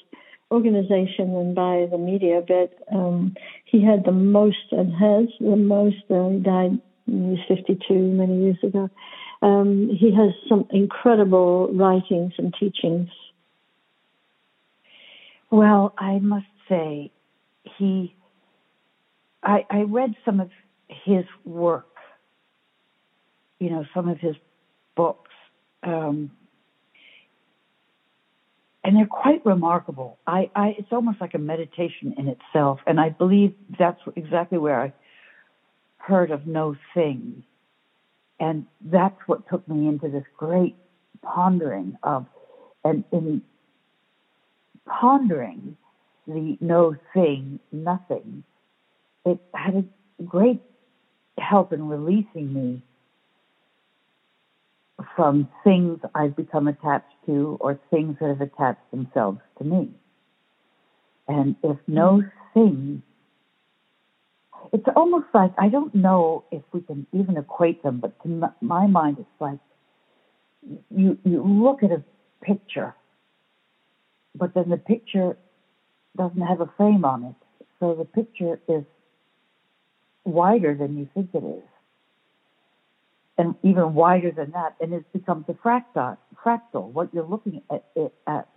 organization 0.50 1.34
and 1.34 1.54
by 1.54 1.86
the 1.90 1.98
media. 1.98 2.42
But 2.46 2.72
um, 2.94 3.34
he 3.64 3.82
had 3.82 4.04
the 4.04 4.12
most 4.12 4.70
and 4.70 4.92
has 4.92 5.28
the 5.40 5.56
most. 5.56 5.96
Uh, 6.08 6.28
he 6.28 6.38
died. 6.38 6.80
He 7.06 7.12
was 7.12 7.38
52 7.48 7.94
many 7.94 8.42
years 8.44 8.58
ago. 8.62 8.88
Um, 9.42 9.90
he 9.98 10.14
has 10.14 10.30
some 10.48 10.66
incredible 10.70 11.70
writings 11.74 12.32
and 12.38 12.54
teachings. 12.58 13.08
Well, 15.50 15.94
I 15.98 16.18
must 16.20 16.46
say, 16.68 17.10
he. 17.76 18.14
I, 19.42 19.66
I 19.68 19.80
read 19.82 20.14
some 20.24 20.40
of 20.40 20.50
his 20.88 21.24
work. 21.44 21.88
You 23.58 23.70
know, 23.70 23.84
some 23.92 24.08
of 24.08 24.18
his 24.18 24.36
books 24.96 25.23
um, 25.84 26.30
and 28.82 28.96
they're 28.96 29.06
quite 29.06 29.44
remarkable. 29.46 30.18
I, 30.26 30.50
I, 30.54 30.74
it's 30.78 30.92
almost 30.92 31.20
like 31.20 31.34
a 31.34 31.38
meditation 31.38 32.14
in 32.18 32.28
itself, 32.28 32.80
and 32.86 33.00
I 33.00 33.10
believe 33.10 33.54
that's 33.78 34.00
exactly 34.16 34.58
where 34.58 34.80
I 34.80 34.92
heard 35.96 36.30
of 36.30 36.46
no 36.46 36.76
thing, 36.92 37.44
and 38.38 38.66
that's 38.84 39.18
what 39.26 39.48
took 39.48 39.66
me 39.68 39.88
into 39.88 40.08
this 40.08 40.24
great 40.36 40.76
pondering 41.22 41.96
of, 42.02 42.26
and 42.84 43.04
in 43.10 43.42
pondering 44.86 45.76
the 46.26 46.58
no 46.60 46.94
thing, 47.14 47.58
nothing, 47.72 48.44
it 49.24 49.38
had 49.54 49.76
a 49.76 50.22
great 50.22 50.60
help 51.38 51.72
in 51.72 51.88
releasing 51.88 52.52
me 52.52 52.82
from 55.16 55.48
things 55.64 55.98
I've 56.14 56.36
become 56.36 56.68
attached 56.68 57.12
to 57.26 57.56
or 57.60 57.78
things 57.90 58.16
that 58.20 58.28
have 58.28 58.40
attached 58.40 58.90
themselves 58.90 59.38
to 59.58 59.64
me. 59.64 59.90
And 61.26 61.56
if 61.62 61.78
no 61.86 62.22
mm-hmm. 62.22 62.60
thing, 62.60 63.02
it's 64.72 64.86
almost 64.94 65.26
like 65.34 65.52
I 65.58 65.68
don't 65.68 65.94
know 65.94 66.44
if 66.50 66.62
we 66.72 66.80
can 66.80 67.06
even 67.12 67.36
equate 67.36 67.82
them, 67.82 68.00
but 68.00 68.20
to 68.22 68.50
my 68.60 68.86
mind, 68.86 69.18
it's 69.18 69.40
like 69.40 69.58
you 70.90 71.18
you 71.24 71.42
look 71.42 71.82
at 71.82 71.90
a 71.90 72.02
picture, 72.42 72.94
but 74.34 74.54
then 74.54 74.70
the 74.70 74.76
picture 74.76 75.36
doesn't 76.16 76.40
have 76.40 76.60
a 76.60 76.70
frame 76.76 77.04
on 77.04 77.24
it, 77.24 77.66
so 77.80 77.94
the 77.94 78.04
picture 78.04 78.60
is 78.68 78.84
wider 80.24 80.74
than 80.74 80.96
you 80.96 81.08
think 81.14 81.30
it 81.34 81.44
is 81.44 81.62
and 83.36 83.54
even 83.62 83.94
wider 83.94 84.30
than 84.30 84.52
that, 84.52 84.76
and 84.80 84.92
it 84.92 85.12
becomes 85.12 85.44
a 85.48 85.54
fractal. 85.54 86.16
Fractal. 86.44 86.90
What 86.92 87.12
you're 87.12 87.26
looking 87.26 87.62
at, 87.70 87.84
at 88.26 88.48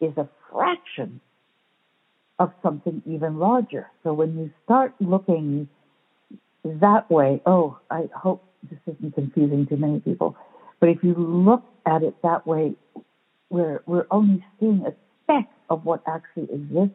is 0.00 0.16
a 0.16 0.28
fraction 0.52 1.20
of 2.38 2.52
something 2.62 3.02
even 3.06 3.38
larger. 3.38 3.88
So 4.02 4.12
when 4.12 4.36
you 4.36 4.50
start 4.64 4.94
looking 5.00 5.68
that 6.64 7.10
way, 7.10 7.40
oh, 7.46 7.78
I 7.90 8.08
hope 8.14 8.44
this 8.70 8.78
isn't 8.86 9.14
confusing 9.14 9.66
to 9.68 9.76
many 9.76 10.00
people, 10.00 10.36
but 10.80 10.88
if 10.88 10.98
you 11.02 11.14
look 11.14 11.64
at 11.86 12.02
it 12.02 12.14
that 12.22 12.46
way, 12.46 12.74
where 13.48 13.82
we're 13.86 14.06
only 14.10 14.44
seeing 14.60 14.84
a 14.86 14.92
speck 15.24 15.48
of 15.70 15.84
what 15.84 16.02
actually 16.06 16.48
exists, 16.52 16.94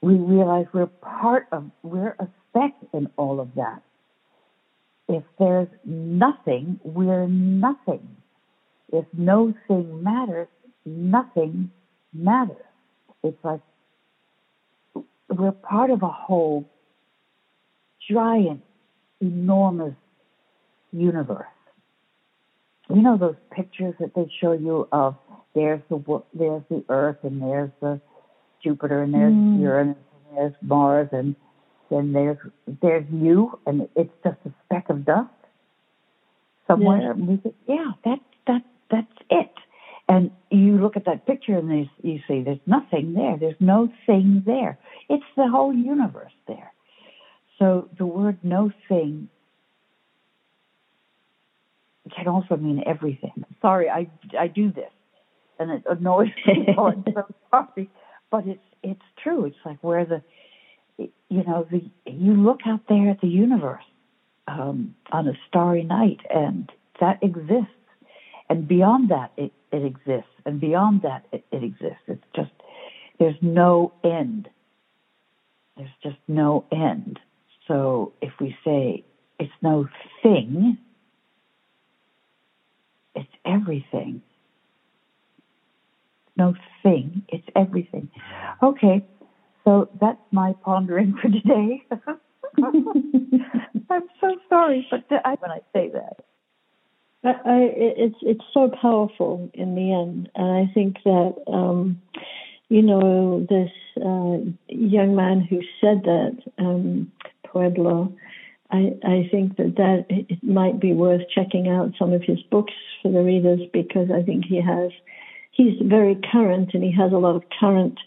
we 0.00 0.14
realize 0.14 0.66
we're 0.72 0.86
part 0.86 1.46
of, 1.52 1.70
we're 1.82 2.16
a 2.18 2.26
speck 2.50 2.74
in 2.92 3.08
all 3.16 3.38
of 3.38 3.54
that 3.54 3.82
if 5.14 5.24
there's 5.38 5.68
nothing, 5.84 6.80
we're 6.82 7.26
nothing. 7.26 8.16
If 8.92 9.06
no 9.12 9.54
thing 9.68 10.02
matters, 10.02 10.48
nothing 10.84 11.70
matters. 12.12 12.56
It's 13.22 13.38
like 13.42 13.60
we're 15.28 15.52
part 15.52 15.90
of 15.90 16.02
a 16.02 16.08
whole 16.08 16.68
giant, 18.10 18.62
enormous 19.20 19.94
universe. 20.92 21.46
You 22.90 23.00
know 23.00 23.16
those 23.16 23.36
pictures 23.50 23.94
that 24.00 24.14
they 24.14 24.30
show 24.40 24.52
you 24.52 24.88
of 24.92 25.16
there's 25.54 25.80
the 25.88 26.22
there's 26.34 26.62
the 26.68 26.84
Earth 26.88 27.18
and 27.22 27.40
there's 27.40 27.70
the 27.80 28.00
Jupiter 28.62 29.02
and 29.02 29.14
there's 29.14 29.32
mm. 29.32 29.60
Uranus 29.60 29.96
and 30.28 30.36
there's 30.36 30.54
Mars 30.60 31.08
and 31.12 31.34
and 31.92 32.14
there's 32.14 32.38
there's 32.80 33.06
you, 33.12 33.58
and 33.66 33.88
it's 33.96 34.12
just 34.24 34.38
a 34.44 34.52
speck 34.64 34.88
of 34.88 35.04
dust 35.04 35.30
somewhere. 36.66 37.14
Yeah. 37.16 37.36
Say, 37.44 37.54
yeah, 37.68 37.90
that 38.04 38.18
that 38.46 38.62
that's 38.90 39.18
it. 39.30 39.52
And 40.08 40.30
you 40.50 40.78
look 40.78 40.96
at 40.96 41.04
that 41.06 41.26
picture 41.26 41.56
and 41.56 41.70
there's, 41.70 41.86
you 42.02 42.20
see 42.28 42.42
there's 42.42 42.58
nothing 42.66 43.14
there. 43.14 43.36
There's 43.38 43.60
no 43.60 43.88
thing 44.04 44.42
there. 44.44 44.78
It's 45.08 45.24
the 45.36 45.48
whole 45.48 45.72
universe 45.72 46.32
there. 46.46 46.72
So 47.58 47.88
the 47.96 48.04
word 48.04 48.38
no 48.42 48.70
thing 48.88 49.28
can 52.14 52.28
also 52.28 52.56
mean 52.56 52.82
everything. 52.84 53.44
Sorry, 53.62 53.88
I, 53.88 54.10
I 54.38 54.48
do 54.48 54.72
this 54.72 54.90
and 55.58 55.70
it 55.70 55.84
annoys 55.88 56.28
people. 56.44 56.86
I'm 56.96 57.04
so 57.14 57.26
sorry. 57.50 57.88
But 58.30 58.46
it's, 58.46 58.60
it's 58.82 59.00
true. 59.22 59.44
It's 59.46 59.56
like 59.64 59.78
where 59.82 60.04
the, 60.04 60.22
you 60.98 61.44
know, 61.44 61.66
the, 61.70 61.82
you 62.06 62.34
look 62.34 62.60
out 62.66 62.80
there 62.88 63.10
at 63.10 63.20
the 63.20 63.28
universe 63.28 63.84
um, 64.48 64.94
on 65.10 65.28
a 65.28 65.32
starry 65.48 65.84
night, 65.84 66.20
and 66.30 66.70
that 67.00 67.22
exists. 67.22 67.70
And 68.48 68.68
beyond 68.68 69.10
that, 69.10 69.32
it, 69.36 69.52
it 69.72 69.84
exists. 69.84 70.30
And 70.44 70.60
beyond 70.60 71.02
that, 71.02 71.24
it, 71.32 71.44
it 71.50 71.62
exists. 71.64 72.02
It's 72.06 72.24
just, 72.34 72.50
there's 73.18 73.36
no 73.40 73.92
end. 74.04 74.48
There's 75.76 75.88
just 76.02 76.18
no 76.28 76.66
end. 76.70 77.18
So 77.66 78.12
if 78.20 78.32
we 78.40 78.56
say 78.64 79.04
it's 79.38 79.52
no 79.62 79.88
thing, 80.22 80.76
it's 83.14 83.30
everything. 83.44 84.22
No 86.36 86.54
thing, 86.82 87.22
it's 87.28 87.46
everything. 87.54 88.10
Okay, 88.62 89.04
so 89.64 89.88
that's 90.00 90.18
my 90.30 90.54
pondering 90.64 91.14
for 91.20 91.28
today. 91.28 91.82
I'm 92.58 94.08
so 94.20 94.36
sorry, 94.48 94.86
but 94.90 95.04
I, 95.24 95.36
when 95.38 95.50
I 95.50 95.60
say 95.72 95.90
that. 95.92 96.24
I, 97.24 97.28
I, 97.28 97.58
it's 97.76 98.16
it's 98.22 98.44
so 98.52 98.70
powerful 98.80 99.50
in 99.54 99.74
the 99.74 99.92
end, 99.92 100.28
and 100.34 100.68
I 100.68 100.72
think 100.72 100.96
that 101.04 101.34
um, 101.46 102.00
you 102.68 102.82
know 102.82 103.46
this 103.48 103.70
uh, 103.96 104.50
young 104.68 105.14
man 105.14 105.40
who 105.48 105.60
said 105.80 106.02
that 106.04 106.38
um, 106.58 107.12
Pueblo. 107.44 108.12
I, 108.70 108.94
I 109.04 109.28
think 109.30 109.58
that 109.58 109.76
that 109.76 110.06
it 110.08 110.42
might 110.42 110.80
be 110.80 110.94
worth 110.94 111.20
checking 111.34 111.68
out 111.68 111.92
some 111.98 112.14
of 112.14 112.22
his 112.22 112.40
books 112.50 112.72
for 113.02 113.12
the 113.12 113.20
readers 113.20 113.60
because 113.70 114.08
I 114.10 114.22
think 114.22 114.46
he 114.46 114.62
has 114.62 114.90
he's 115.50 115.78
very 115.82 116.18
current 116.32 116.70
and 116.72 116.82
he 116.82 116.90
has 116.92 117.12
a 117.12 117.18
lot 117.18 117.36
of 117.36 117.42
current 117.60 117.98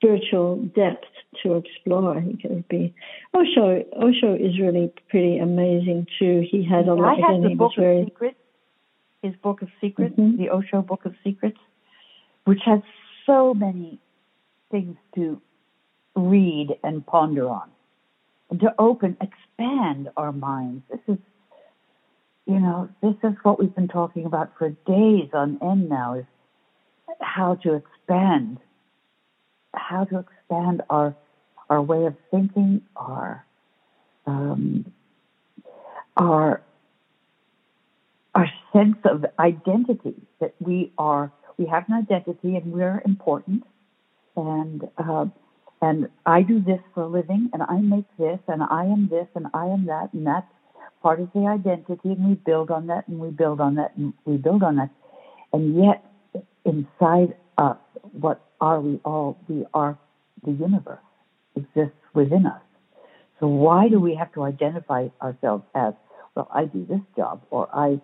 spiritual 0.00 0.56
depth 0.74 1.04
to 1.42 1.54
explore. 1.54 2.16
I 2.16 2.22
think 2.22 2.44
it 2.44 2.50
would 2.50 2.68
be 2.68 2.94
Osho. 3.34 3.84
Osho 3.96 4.34
is 4.34 4.58
really 4.58 4.92
pretty 5.10 5.38
amazing 5.38 6.06
too. 6.18 6.46
He 6.50 6.64
had 6.64 6.88
a 6.88 6.94
lot. 6.94 7.18
I 7.18 7.32
have 7.32 7.42
the 7.42 7.54
book 7.54 7.72
very, 7.76 8.00
of 8.00 8.06
secrets. 8.06 8.38
His 9.22 9.34
book 9.36 9.60
of 9.60 9.68
secrets, 9.80 10.16
Mhm. 10.16 10.38
the 10.38 10.48
Osho 10.50 10.80
book 10.80 11.04
of 11.04 11.14
secrets, 11.22 11.58
which 12.44 12.62
has 12.64 12.80
so 13.26 13.52
many 13.52 13.98
things 14.70 14.96
to 15.14 15.40
read 16.16 16.78
and 16.82 17.04
ponder 17.06 17.48
on, 17.48 17.70
and 18.48 18.58
to 18.60 18.74
open, 18.78 19.16
expand 19.20 20.10
our 20.16 20.32
minds. 20.32 20.82
This 20.88 21.00
is, 21.06 21.18
you 22.46 22.58
know, 22.58 22.88
this 23.02 23.16
is 23.22 23.36
what 23.42 23.58
we've 23.58 23.74
been 23.74 23.88
talking 23.88 24.24
about 24.24 24.56
for 24.56 24.70
days 24.70 25.28
on 25.34 25.58
end 25.60 25.88
now. 25.90 26.14
Is 26.14 26.24
how 27.20 27.56
to 27.56 27.74
expand, 27.74 28.58
how 29.74 30.04
to 30.04 30.18
expand 30.18 30.82
our 30.90 31.14
our 31.68 31.80
way 31.80 32.04
of 32.04 32.16
thinking, 32.30 32.82
our 32.96 33.44
um, 34.26 34.92
our 36.16 36.62
our 38.34 38.46
sense 38.72 38.96
of 39.04 39.24
identity 39.38 40.14
that 40.40 40.54
we 40.60 40.92
are 40.98 41.32
we 41.56 41.66
have 41.66 41.84
an 41.88 41.94
identity 41.94 42.56
and 42.56 42.72
we're 42.72 43.02
important. 43.04 43.64
And 44.36 44.88
uh, 44.98 45.26
and 45.82 46.08
I 46.26 46.42
do 46.42 46.60
this 46.60 46.80
for 46.94 47.02
a 47.04 47.06
living 47.06 47.50
and 47.52 47.62
I 47.62 47.78
make 47.80 48.04
this 48.18 48.38
and 48.48 48.62
I 48.62 48.84
am 48.84 49.08
this 49.08 49.26
and 49.34 49.46
I 49.54 49.66
am 49.66 49.86
that 49.86 50.12
and 50.12 50.26
that's 50.26 50.46
part 51.02 51.20
of 51.20 51.30
the 51.34 51.46
identity 51.46 52.12
and 52.12 52.28
we 52.28 52.34
build 52.34 52.70
on 52.70 52.86
that 52.88 53.08
and 53.08 53.18
we 53.18 53.30
build 53.30 53.60
on 53.60 53.76
that 53.76 53.96
and 53.96 54.12
we 54.24 54.36
build 54.36 54.62
on 54.62 54.76
that. 54.76 54.90
And 55.52 55.76
yet 55.82 56.04
inside 56.64 57.34
us 57.60 57.76
what 58.12 58.40
are 58.60 58.80
we 58.80 59.00
all 59.04 59.38
we 59.48 59.64
are 59.74 59.98
the 60.44 60.52
universe 60.52 60.98
exists 61.56 62.02
within 62.14 62.46
us 62.46 62.62
so 63.38 63.46
why 63.46 63.88
do 63.88 64.00
we 64.00 64.14
have 64.14 64.32
to 64.32 64.42
identify 64.42 65.08
ourselves 65.22 65.64
as 65.74 65.94
well 66.34 66.48
I 66.52 66.64
do 66.64 66.86
this 66.86 67.00
job 67.16 67.42
or 67.50 67.68
I 67.74 68.00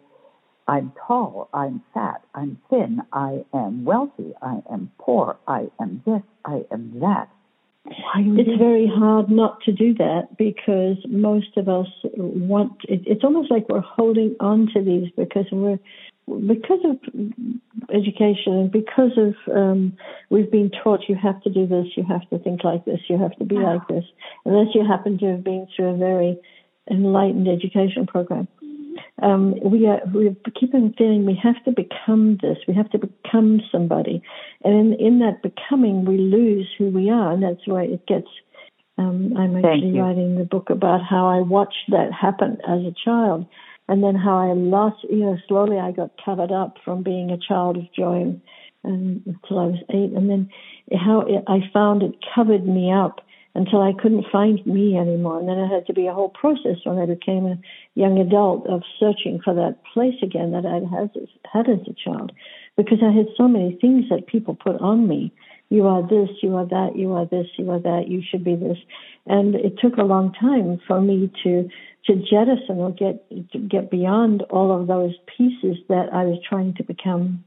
I'm 0.68 0.92
tall, 1.06 1.48
I'm 1.54 1.82
fat, 1.94 2.22
I'm 2.34 2.58
thin, 2.68 3.00
I 3.12 3.44
am 3.54 3.84
wealthy, 3.84 4.32
I 4.42 4.62
am 4.70 4.90
poor, 4.98 5.36
I 5.46 5.68
am 5.80 6.02
this, 6.04 6.22
I 6.44 6.64
am 6.72 6.98
that. 7.00 7.28
Why 7.84 8.22
do 8.22 8.30
we 8.30 8.40
It's 8.40 8.58
very 8.58 8.88
hard 8.92 9.30
not 9.30 9.60
to 9.62 9.72
do 9.72 9.94
that 9.94 10.36
because 10.36 10.96
most 11.08 11.56
of 11.56 11.68
us 11.68 11.86
want. 12.14 12.72
It, 12.88 13.02
it's 13.06 13.22
almost 13.22 13.50
like 13.50 13.68
we're 13.68 13.80
holding 13.80 14.34
on 14.40 14.68
to 14.74 14.82
these 14.82 15.08
because 15.16 15.46
we're 15.52 15.78
because 16.26 16.80
of 16.84 16.98
education 17.94 18.52
and 18.52 18.72
because 18.72 19.12
of 19.16 19.34
um, 19.54 19.96
we've 20.28 20.50
been 20.50 20.70
taught 20.82 21.08
you 21.08 21.14
have 21.14 21.40
to 21.42 21.50
do 21.50 21.66
this, 21.66 21.86
you 21.96 22.04
have 22.04 22.28
to 22.30 22.38
think 22.40 22.64
like 22.64 22.84
this, 22.84 22.98
you 23.08 23.16
have 23.16 23.36
to 23.36 23.44
be 23.44 23.54
like 23.56 23.86
this, 23.88 24.04
unless 24.44 24.74
you 24.74 24.84
happen 24.84 25.18
to 25.18 25.26
have 25.26 25.44
been 25.44 25.68
through 25.74 25.90
a 25.90 25.96
very 25.96 26.38
enlightened 26.90 27.48
education 27.48 28.06
program. 28.06 28.48
Um, 29.22 29.54
we 29.62 29.86
are 29.86 30.00
we 30.12 30.34
keep 30.58 30.74
on 30.74 30.94
feeling 30.98 31.26
we 31.26 31.38
have 31.42 31.62
to 31.64 31.70
become 31.70 32.38
this, 32.42 32.58
we 32.66 32.74
have 32.74 32.90
to 32.90 32.98
become 32.98 33.60
somebody, 33.70 34.22
and 34.64 34.74
in, 34.74 35.06
in 35.06 35.18
that 35.20 35.42
becoming 35.42 36.04
we 36.04 36.18
lose 36.18 36.68
who 36.76 36.88
we 36.88 37.08
are, 37.08 37.32
and 37.32 37.42
that's 37.42 37.66
why 37.66 37.84
it 37.84 38.06
gets. 38.06 38.28
Um, 38.98 39.36
I'm 39.36 39.56
actually 39.56 39.98
writing 40.00 40.38
the 40.38 40.44
book 40.44 40.70
about 40.70 41.02
how 41.02 41.28
I 41.28 41.40
watched 41.40 41.90
that 41.90 42.12
happen 42.12 42.58
as 42.66 42.80
a 42.80 42.94
child, 43.04 43.46
and 43.88 44.02
then 44.02 44.14
how 44.14 44.38
I 44.38 44.52
lost. 44.52 45.04
You 45.08 45.24
know, 45.24 45.36
slowly 45.48 45.78
I 45.78 45.92
got 45.92 46.10
covered 46.24 46.52
up 46.52 46.76
from 46.84 47.02
being 47.02 47.30
a 47.30 47.38
child 47.38 47.76
of 47.76 47.92
joy, 47.92 48.38
and 48.84 49.22
until 49.26 49.58
I 49.58 49.66
was 49.66 49.82
eight, 49.90 50.12
and 50.12 50.30
then 50.30 50.50
how 50.92 51.26
I 51.46 51.58
found 51.72 52.02
it 52.02 52.14
covered 52.34 52.66
me 52.66 52.92
up 52.92 53.20
until 53.56 53.80
I 53.80 53.92
couldn't 54.00 54.26
find 54.30 54.64
me 54.66 54.98
anymore. 54.98 55.40
And 55.40 55.48
then 55.48 55.58
it 55.58 55.68
had 55.68 55.86
to 55.86 55.94
be 55.94 56.06
a 56.06 56.12
whole 56.12 56.28
process 56.28 56.76
when 56.84 56.98
I 56.98 57.06
became 57.06 57.46
a 57.46 57.58
young 57.94 58.18
adult 58.18 58.66
of 58.66 58.82
searching 59.00 59.40
for 59.42 59.54
that 59.54 59.78
place 59.94 60.16
again 60.22 60.52
that 60.52 60.66
I'd 60.66 60.84
had 60.84 61.68
as 61.68 61.86
a 61.88 61.94
child. 61.94 62.32
Because 62.76 62.98
I 63.02 63.10
had 63.10 63.28
so 63.34 63.48
many 63.48 63.78
things 63.80 64.04
that 64.10 64.26
people 64.26 64.54
put 64.54 64.78
on 64.82 65.08
me. 65.08 65.32
You 65.68 65.86
are 65.86 66.02
this, 66.02 66.28
you 66.42 66.54
are 66.56 66.66
that, 66.66 66.92
you 66.94 67.12
are 67.12 67.26
this, 67.26 67.46
you 67.56 67.70
are 67.70 67.80
that, 67.80 68.04
you 68.08 68.22
should 68.30 68.44
be 68.44 68.54
this. 68.54 68.78
And 69.26 69.54
it 69.54 69.78
took 69.80 69.96
a 69.96 70.04
long 70.04 70.32
time 70.32 70.80
for 70.86 71.00
me 71.00 71.30
to 71.42 71.68
to 72.06 72.14
jettison 72.14 72.78
or 72.78 72.92
get 72.92 73.28
to 73.52 73.58
get 73.58 73.90
beyond 73.90 74.42
all 74.42 74.80
of 74.80 74.86
those 74.86 75.12
pieces 75.36 75.76
that 75.88 76.10
I 76.12 76.24
was 76.24 76.38
trying 76.48 76.74
to 76.74 76.84
become. 76.84 77.44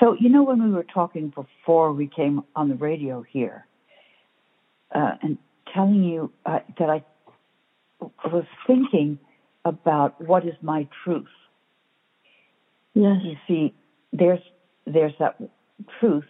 So 0.00 0.16
you 0.18 0.28
know 0.28 0.42
when 0.42 0.62
we 0.64 0.70
were 0.72 0.82
talking 0.82 1.28
before 1.28 1.92
we 1.92 2.08
came 2.08 2.42
on 2.56 2.68
the 2.68 2.74
radio 2.74 3.22
here, 3.22 3.66
uh, 4.92 5.12
and 5.22 5.38
telling 5.72 6.02
you 6.02 6.32
uh, 6.46 6.60
that 6.78 6.90
I 6.90 7.04
was 8.00 8.44
thinking 8.66 9.18
about 9.64 10.20
what 10.20 10.46
is 10.46 10.54
my 10.62 10.88
truth. 11.04 11.26
Yes. 12.94 13.18
You 13.22 13.36
see, 13.46 13.74
there's 14.12 14.40
there's 14.92 15.12
that 15.18 15.40
truth, 16.00 16.24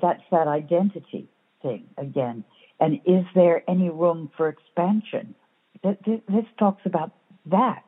that's 0.00 0.22
that 0.30 0.48
identity 0.48 1.28
thing 1.62 1.84
again. 1.98 2.44
And 2.80 3.00
is 3.04 3.24
there 3.34 3.62
any 3.68 3.90
room 3.90 4.30
for 4.36 4.48
expansion? 4.48 5.34
Th- 5.82 5.98
th- 6.04 6.22
This 6.28 6.44
talks 6.58 6.82
about 6.86 7.12
that 7.46 7.84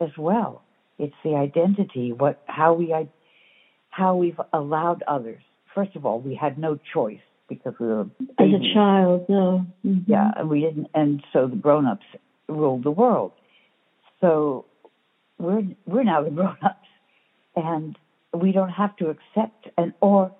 as 0.00 0.10
well. 0.18 0.62
It's 0.98 1.14
the 1.24 1.34
identity, 1.34 2.12
what 2.12 2.42
how 2.46 2.74
we, 2.74 2.94
how 3.90 4.16
we've 4.16 4.40
allowed 4.52 5.02
others. 5.06 5.42
First 5.74 5.94
of 5.96 6.04
all, 6.04 6.20
we 6.20 6.34
had 6.34 6.58
no 6.58 6.78
choice 6.92 7.20
because 7.48 7.74
we 7.80 7.86
were 7.86 8.06
As 8.38 8.48
a 8.52 8.74
child, 8.74 9.26
no. 9.28 9.66
Mhm. 9.84 10.04
Yeah, 10.06 10.30
and 10.36 10.48
we 10.48 10.60
didn't, 10.60 10.88
and 10.94 11.22
so 11.32 11.46
the 11.46 11.56
grown-ups 11.56 12.06
ruled 12.48 12.84
the 12.84 12.90
world. 12.90 13.32
So 14.20 14.66
we're 15.38 15.64
we're 15.86 16.04
now 16.04 16.22
the 16.22 16.30
grown-ups, 16.38 16.88
and 17.56 17.96
we 18.32 18.52
don't 18.52 18.70
have 18.70 18.96
to 18.96 19.08
accept 19.08 19.68
and 19.76 19.92
or 20.00 20.32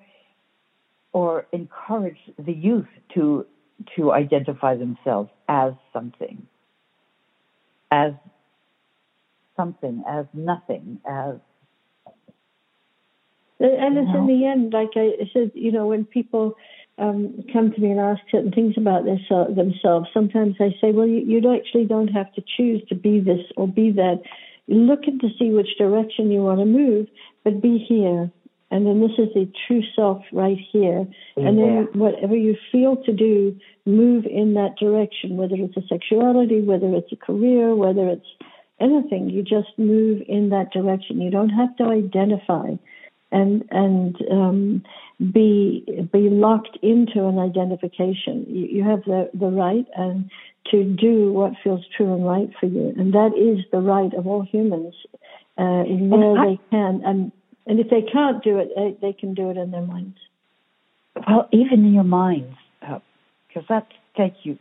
or 1.12 1.46
encourage 1.52 2.18
the 2.38 2.52
youth 2.52 2.88
to 3.14 3.46
to 3.96 4.12
identify 4.12 4.76
themselves 4.76 5.30
as 5.48 5.72
something, 5.92 6.46
as 7.90 8.12
something, 9.56 10.04
as 10.08 10.26
nothing, 10.34 11.00
as 11.08 11.36
And 13.58 13.98
it's 13.98 14.14
in 14.14 14.26
the 14.26 14.46
end, 14.46 14.72
like 14.72 14.90
I 14.96 15.28
said, 15.32 15.52
you 15.54 15.72
know, 15.72 15.88
when 15.88 16.04
people 16.04 16.54
um, 16.98 17.44
come 17.52 17.72
to 17.72 17.80
me 17.80 17.90
and 17.90 18.00
ask 18.00 18.20
certain 18.30 18.52
things 18.52 18.74
about 18.76 19.04
this, 19.04 19.20
uh, 19.30 19.52
themselves, 19.54 20.08
sometimes 20.14 20.56
I 20.60 20.70
say, 20.80 20.92
well, 20.92 21.06
you, 21.06 21.20
you 21.20 21.54
actually 21.54 21.84
don't 21.84 22.08
have 22.08 22.32
to 22.34 22.42
choose 22.56 22.82
to 22.88 22.94
be 22.94 23.20
this 23.20 23.40
or 23.56 23.68
be 23.68 23.90
that. 23.92 24.22
Look 24.70 25.00
at 25.06 25.18
to 25.20 25.28
see 25.38 25.50
which 25.50 25.76
direction 25.78 26.30
you 26.30 26.42
want 26.42 26.60
to 26.60 26.64
move, 26.64 27.08
but 27.44 27.60
be 27.60 27.78
here. 27.78 28.30
And 28.70 28.86
then 28.86 29.00
this 29.00 29.18
is 29.18 29.34
the 29.34 29.50
true 29.66 29.82
self 29.96 30.22
right 30.32 30.58
here. 30.72 31.04
And 31.36 31.58
then 31.58 31.88
whatever 31.94 32.36
you 32.36 32.56
feel 32.70 32.96
to 33.04 33.12
do, 33.12 33.58
move 33.84 34.26
in 34.26 34.54
that 34.54 34.76
direction, 34.78 35.36
whether 35.36 35.56
it's 35.56 35.76
a 35.76 35.82
sexuality, 35.88 36.60
whether 36.60 36.94
it's 36.94 37.10
a 37.10 37.16
career, 37.16 37.74
whether 37.74 38.08
it's 38.08 38.28
anything. 38.80 39.28
You 39.28 39.42
just 39.42 39.76
move 39.76 40.22
in 40.28 40.50
that 40.50 40.70
direction. 40.70 41.20
You 41.20 41.30
don't 41.32 41.50
have 41.50 41.76
to 41.78 41.84
identify 41.84 42.76
and 43.32 43.64
and 43.70 44.16
um, 44.30 44.82
be 45.32 45.84
be 46.12 46.28
locked 46.30 46.78
into 46.82 47.26
an 47.26 47.38
identification. 47.38 48.46
You, 48.48 48.66
you 48.66 48.84
have 48.84 49.02
the 49.04 49.30
the 49.34 49.50
right 49.50 49.86
and 49.96 50.30
to 50.70 50.84
do 50.84 51.32
what 51.32 51.52
feels 51.64 51.84
true 51.96 52.14
and 52.14 52.26
right 52.26 52.50
for 52.58 52.66
you, 52.66 52.92
and 52.96 53.12
that 53.14 53.32
is 53.36 53.64
the 53.72 53.80
right 53.80 54.12
of 54.14 54.26
all 54.26 54.42
humans 54.42 54.94
uh, 55.58 55.82
where 55.84 56.38
I- 56.38 56.46
they 56.46 56.60
can. 56.70 57.02
And 57.04 57.32
and 57.66 57.78
if 57.78 57.90
they 57.90 58.02
can't 58.02 58.42
do 58.42 58.58
it, 58.58 58.70
they, 58.74 58.96
they 59.00 59.12
can 59.12 59.34
do 59.34 59.50
it 59.50 59.56
in 59.56 59.70
their 59.70 59.82
minds. 59.82 60.16
Well, 61.26 61.48
even 61.52 61.84
in 61.84 61.94
your 61.94 62.04
minds, 62.04 62.56
because 62.80 63.64
that 63.68 63.86
thank 64.16 64.34
you, 64.44 64.58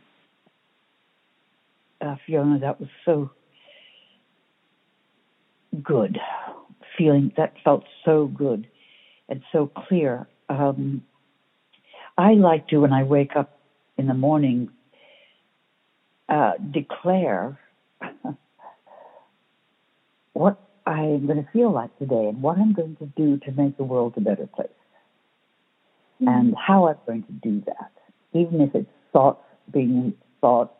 uh, 2.00 2.16
Fiona. 2.26 2.58
That 2.58 2.80
was 2.80 2.88
so 3.04 3.30
good. 5.82 6.18
Feeling 6.98 7.32
that 7.36 7.54
felt 7.64 7.84
so 8.04 8.26
good 8.26 8.66
and 9.28 9.42
so 9.52 9.70
clear. 9.88 10.26
Um, 10.48 11.02
I 12.18 12.34
like 12.34 12.68
to, 12.68 12.78
when 12.78 12.92
I 12.92 13.04
wake 13.04 13.36
up 13.36 13.58
in 13.96 14.06
the 14.06 14.14
morning, 14.14 14.68
uh, 16.30 16.52
declare 16.70 17.58
what 20.32 20.60
I'm 20.86 21.26
going 21.26 21.44
to 21.44 21.50
feel 21.52 21.72
like 21.72 21.96
today 21.98 22.28
and 22.28 22.40
what 22.40 22.58
I'm 22.58 22.72
going 22.72 22.96
to 22.96 23.06
do 23.06 23.38
to 23.38 23.52
make 23.52 23.76
the 23.76 23.84
world 23.84 24.14
a 24.16 24.20
better 24.20 24.46
place 24.46 24.68
and 26.20 26.54
how 26.56 26.88
I'm 26.88 26.96
going 27.06 27.22
to 27.24 27.32
do 27.32 27.62
that, 27.66 27.92
even 28.32 28.60
if 28.60 28.74
it's 28.74 28.90
thoughts 29.12 29.42
being 29.72 30.14
thought 30.40 30.72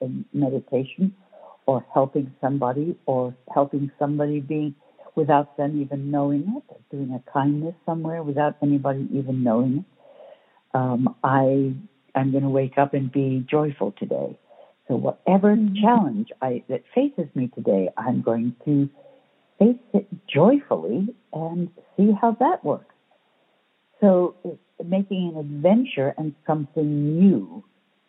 in 0.00 0.24
meditation 0.32 1.14
or 1.66 1.84
helping 1.92 2.32
somebody 2.40 2.96
or 3.06 3.34
helping 3.52 3.90
somebody 3.98 4.40
being 4.40 4.74
without 5.14 5.56
them 5.56 5.80
even 5.80 6.10
knowing 6.10 6.60
it, 6.70 6.80
doing 6.90 7.12
a 7.12 7.30
kindness 7.30 7.74
somewhere 7.84 8.22
without 8.22 8.56
anybody 8.62 9.08
even 9.12 9.42
knowing 9.42 9.78
it. 9.78 9.84
Um, 10.74 11.14
I 11.22 11.74
am 12.14 12.32
going 12.32 12.42
to 12.42 12.48
wake 12.48 12.78
up 12.78 12.94
and 12.94 13.12
be 13.12 13.46
joyful 13.48 13.92
today. 13.98 14.38
So 14.88 14.96
whatever 14.96 15.56
mm-hmm. 15.56 15.82
challenge 15.82 16.28
I, 16.40 16.62
that 16.68 16.82
faces 16.94 17.26
me 17.34 17.50
today, 17.54 17.88
I'm 17.96 18.22
going 18.22 18.54
to 18.64 18.88
face 19.58 19.76
it 19.94 20.06
joyfully 20.26 21.14
and 21.32 21.68
see 21.96 22.12
how 22.20 22.36
that 22.40 22.64
works. 22.64 22.94
So 24.00 24.34
making 24.84 25.32
an 25.34 25.40
adventure 25.40 26.14
and 26.18 26.34
something 26.46 27.18
new 27.18 27.64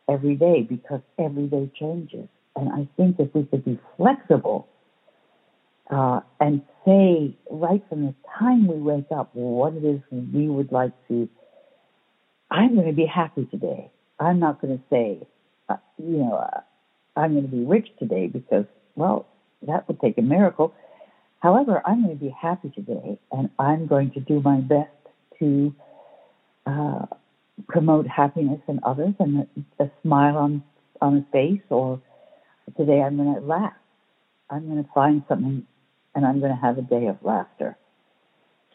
every 0.10 0.36
day 0.36 0.62
because 0.68 1.02
every 1.20 1.48
day 1.48 1.72
changes. 1.80 2.28
And 2.56 2.70
I 2.70 2.88
think 2.98 3.18
if 3.20 3.34
we 3.34 3.44
could 3.44 3.66
be 3.66 3.80
flexible 3.98 4.68
uh, 5.90 6.22
and 6.40 6.62
say 6.86 7.36
right 7.50 7.84
from 7.90 8.06
the 8.08 8.16
time 8.40 8.68
we 8.68 8.78
wake 8.78 9.12
up 9.16 9.30
what 9.34 9.74
it 9.74 9.84
is 9.84 10.02
we 10.12 10.48
would 10.48 10.72
like 10.72 10.94
to, 11.08 11.30
I'm 12.50 12.76
going 12.76 12.88
to 12.88 12.94
be 12.94 13.06
happy 13.06 13.46
today. 13.46 13.92
I'm 14.20 14.40
not 14.40 14.62
going 14.62 14.78
to 14.78 14.84
say, 14.90 15.28
uh, 15.70 15.78
you 15.98 16.18
know, 16.18 16.36
uh, 16.36 16.62
I'm 17.16 17.34
going 17.34 17.44
to 17.44 17.56
be 17.56 17.64
rich 17.64 17.88
today 18.00 18.28
because, 18.28 18.66
well, 18.96 19.28
that 19.68 19.88
would 19.88 20.00
take 20.00 20.18
a 20.18 20.22
miracle. 20.22 20.74
However, 21.40 21.82
I'm 21.86 22.04
going 22.04 22.18
to 22.18 22.24
be 22.24 22.30
happy 22.30 22.70
today 22.70 23.20
and 23.32 23.50
I'm 23.60 23.88
going 23.88 24.12
to 24.12 24.20
do 24.20 24.42
my 24.42 24.62
best 24.62 24.90
to 25.40 25.76
uh, 26.66 27.06
promote 27.68 28.08
happiness 28.08 28.62
in 28.68 28.80
others 28.84 29.14
and 29.20 29.48
a, 29.80 29.84
a 29.84 29.92
smile 30.02 30.38
on, 30.38 30.64
on 31.02 31.18
a 31.18 31.32
face 31.32 31.62
or 31.70 32.02
today 32.78 33.02
I'm 33.02 33.18
going 33.18 33.36
to 33.36 33.42
laugh. 33.42 33.74
I'm 34.50 34.68
going 34.70 34.84
to 34.84 34.90
find 34.94 35.24
something 35.28 35.66
and 36.16 36.26
I'm 36.26 36.40
going 36.40 36.52
to 36.52 36.62
have 36.62 36.78
a 36.78 36.82
day 36.82 37.08
of 37.08 37.18
laughter. 37.24 37.78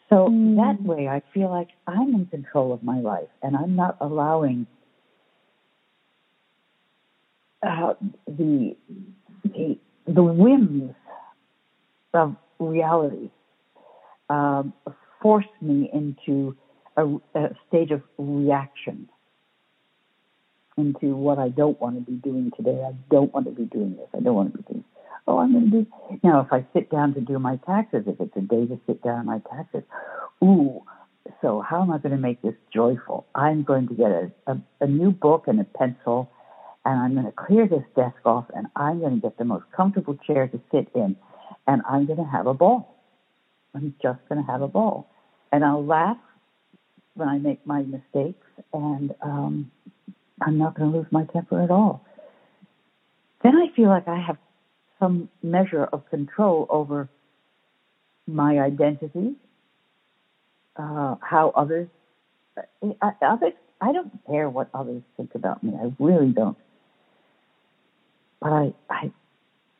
So 0.09 0.27
mm. 0.29 0.55
that 0.57 0.81
way 0.81 1.07
I 1.07 1.21
feel 1.33 1.49
like 1.49 1.69
I'm 1.87 2.13
in 2.15 2.25
control 2.25 2.73
of 2.73 2.83
my 2.83 2.99
life 2.99 3.29
and 3.41 3.55
I'm 3.55 3.75
not 3.75 3.97
allowing 4.01 4.67
uh, 7.65 7.93
the, 8.27 8.75
the, 9.43 9.77
the 10.07 10.23
whims 10.23 10.93
of 12.13 12.35
reality 12.59 13.29
um, 14.29 14.73
force 15.21 15.45
me 15.61 15.89
into 15.93 16.55
a, 16.97 17.05
a 17.35 17.93
of 17.93 18.01
reaction 18.17 19.09
into 20.77 21.15
what 21.15 21.37
I 21.37 21.49
don't 21.49 21.79
want 21.81 21.95
to 21.95 22.11
be 22.11 22.17
doing 22.17 22.51
today. 22.55 22.83
I 22.87 22.93
don't 23.11 23.33
want 23.33 23.45
to 23.47 23.51
be 23.51 23.65
doing 23.65 23.97
this. 23.97 24.07
I 24.15 24.19
don't 24.19 24.35
want 24.35 24.51
to 24.53 24.57
be 24.57 24.63
doing. 24.63 24.83
Oh, 25.27 25.37
I'm 25.37 25.51
going 25.51 25.65
to 25.65 25.71
do. 25.71 25.87
Now, 26.23 26.39
if 26.41 26.51
I 26.51 26.65
sit 26.73 26.89
down 26.89 27.13
to 27.13 27.21
do 27.21 27.37
my 27.37 27.57
taxes, 27.57 28.05
if 28.07 28.19
it's 28.19 28.35
a 28.35 28.41
day 28.41 28.65
to 28.65 28.79
sit 28.87 29.03
down 29.03 29.25
my 29.25 29.39
taxes, 29.49 29.83
ooh. 30.43 30.81
So 31.41 31.61
how 31.61 31.83
am 31.83 31.91
I 31.91 31.99
going 31.99 32.15
to 32.15 32.17
make 32.17 32.41
this 32.41 32.55
joyful? 32.73 33.27
I'm 33.35 33.63
going 33.63 33.87
to 33.89 33.93
get 33.93 34.09
a, 34.09 34.31
a, 34.47 34.57
a 34.81 34.87
new 34.87 35.11
book 35.11 35.47
and 35.47 35.59
a 35.59 35.63
pencil, 35.63 36.31
and 36.85 36.99
I'm 36.99 37.13
going 37.13 37.25
to 37.25 37.31
clear 37.31 37.67
this 37.67 37.83
desk 37.95 38.17
off, 38.25 38.45
and 38.55 38.67
I'm 38.75 38.99
going 38.99 39.15
to 39.15 39.21
get 39.21 39.37
the 39.37 39.45
most 39.45 39.65
comfortable 39.75 40.17
chair 40.25 40.47
to 40.47 40.59
sit 40.71 40.87
in, 40.95 41.15
and 41.67 41.81
I'm 41.89 42.05
going 42.05 42.19
to 42.19 42.25
have 42.25 42.47
a 42.47 42.53
ball. 42.53 42.95
I'm 43.75 43.93
just 44.01 44.19
going 44.27 44.43
to 44.43 44.51
have 44.51 44.61
a 44.61 44.67
ball, 44.67 45.07
and 45.51 45.63
I'll 45.63 45.85
laugh 45.85 46.17
when 47.15 47.27
I 47.27 47.37
make 47.37 47.65
my 47.65 47.83
mistakes, 47.83 48.45
and 48.73 49.13
um, 49.21 49.71
I'm 50.41 50.57
not 50.57 50.77
going 50.77 50.91
to 50.91 50.97
lose 50.97 51.07
my 51.11 51.25
temper 51.25 51.61
at 51.61 51.69
all. 51.69 52.05
Then 53.43 53.55
I 53.55 53.75
feel 53.75 53.89
like 53.89 54.07
I 54.07 54.19
have 54.19 54.37
some 54.99 55.29
measure 55.43 55.85
of 55.85 56.09
control 56.09 56.67
over 56.69 57.09
my 58.27 58.59
identity, 58.59 59.35
uh, 60.75 61.15
how 61.21 61.51
others, 61.55 61.87
I, 63.01 63.11
others, 63.21 63.53
I 63.81 63.91
don't 63.91 64.11
care 64.27 64.49
what 64.49 64.69
others 64.73 65.03
think 65.17 65.35
about 65.35 65.63
me. 65.63 65.73
I 65.75 65.91
really 65.99 66.31
don't. 66.31 66.57
But 68.41 68.53
I, 68.53 68.73
I, 68.89 69.11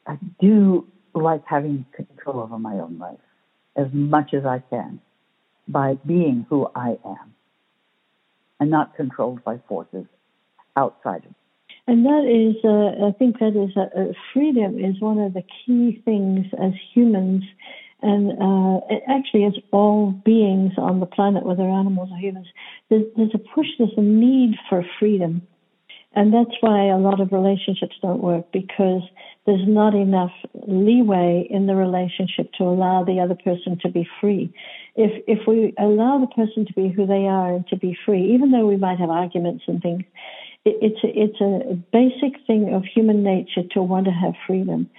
I 0.06 0.17
do 0.39 0.88
like 1.13 1.43
having 1.45 1.86
control 1.93 2.39
over 2.41 2.60
my 2.60 2.74
own 2.74 2.98
life 3.00 3.19
as 3.76 3.88
much 3.93 4.34
as 4.34 4.45
I 4.45 4.62
can 4.69 5.00
by 5.67 5.98
being 6.06 6.45
who 6.50 6.67
I 6.76 6.98
am 7.06 7.36
and 8.60 8.69
not 8.69 8.95
controlled 8.95 9.43
by 9.43 9.60
forces 9.67 10.06
outside 10.76 11.24
of 11.26 11.32
me. 11.32 11.36
And 11.88 12.06
that 12.06 12.26
is, 12.26 12.56
uh, 12.63 13.08
I 13.08 13.12
think 13.17 13.39
that 13.39 13.56
is, 13.56 13.76
uh, 13.76 14.00
uh, 14.00 14.13
freedom 14.34 14.78
is 14.78 15.02
one 15.02 15.17
of 15.17 15.34
the 15.34 15.43
key 15.65 16.02
things 16.06 16.45
as 16.62 16.74
humans, 16.93 17.43
and 18.02 18.32
uh, 18.32 18.80
actually 19.08 19.45
as 19.45 19.54
all 19.72 20.12
beings 20.12 20.74
on 20.78 21.00
the 21.00 21.06
planet, 21.06 21.45
whether 21.45 21.63
animals 21.63 22.10
or 22.12 22.17
humans. 22.17 22.48
There's, 22.89 23.06
there's 23.17 23.34
a 23.34 23.39
push, 23.39 23.67
there's 23.78 23.93
a 23.98 24.02
need 24.02 24.56
for 24.69 24.86
freedom. 25.00 25.41
And 26.13 26.34
that's 26.34 26.56
why 26.62 26.88
a 26.88 26.98
lot 26.98 27.22
of 27.22 27.32
relationships 27.32 27.95
don't 28.02 28.22
work 28.22 28.52
because 28.52 29.04
there's 29.45 29.67
not 29.67 29.93
enough 29.93 30.32
leeway 30.67 31.48
in 31.50 31.67
the 31.67 31.76
relationship 31.76 32.52
to 32.58 32.63
allow 32.63 33.04
the 33.04 33.19
other 33.19 33.36
person 33.36 33.78
to 33.84 33.89
be 33.89 34.08
free. 34.19 34.54
If 34.95 35.24
if 35.28 35.48
we 35.48 35.74
allow 35.78 36.17
the 36.19 36.28
person 36.28 36.65
to 36.65 36.74
be 36.74 36.89
who 36.89 37.06
they 37.06 37.26
are 37.28 37.54
and 37.54 37.67
to 37.67 37.78
be 37.78 37.95
free, 38.06 38.34
even 38.34 38.52
though 38.52 38.65
we 38.65 38.76
might 38.76 39.00
have 39.00 39.12
arguments 39.12 39.63
and 39.67 39.82
things, 39.82 40.04
it, 40.65 40.78
it's 40.82 41.04
a, 41.04 41.10
it's 41.15 41.41
a 41.41 41.76
basic 41.91 42.45
thing 42.48 42.74
of 42.74 42.84
human 42.86 43.24
nature 43.24 43.63
to 43.74 43.82
want 43.82 44.06
to 44.06 44.12
have 44.12 44.34
freedom. 44.48 44.89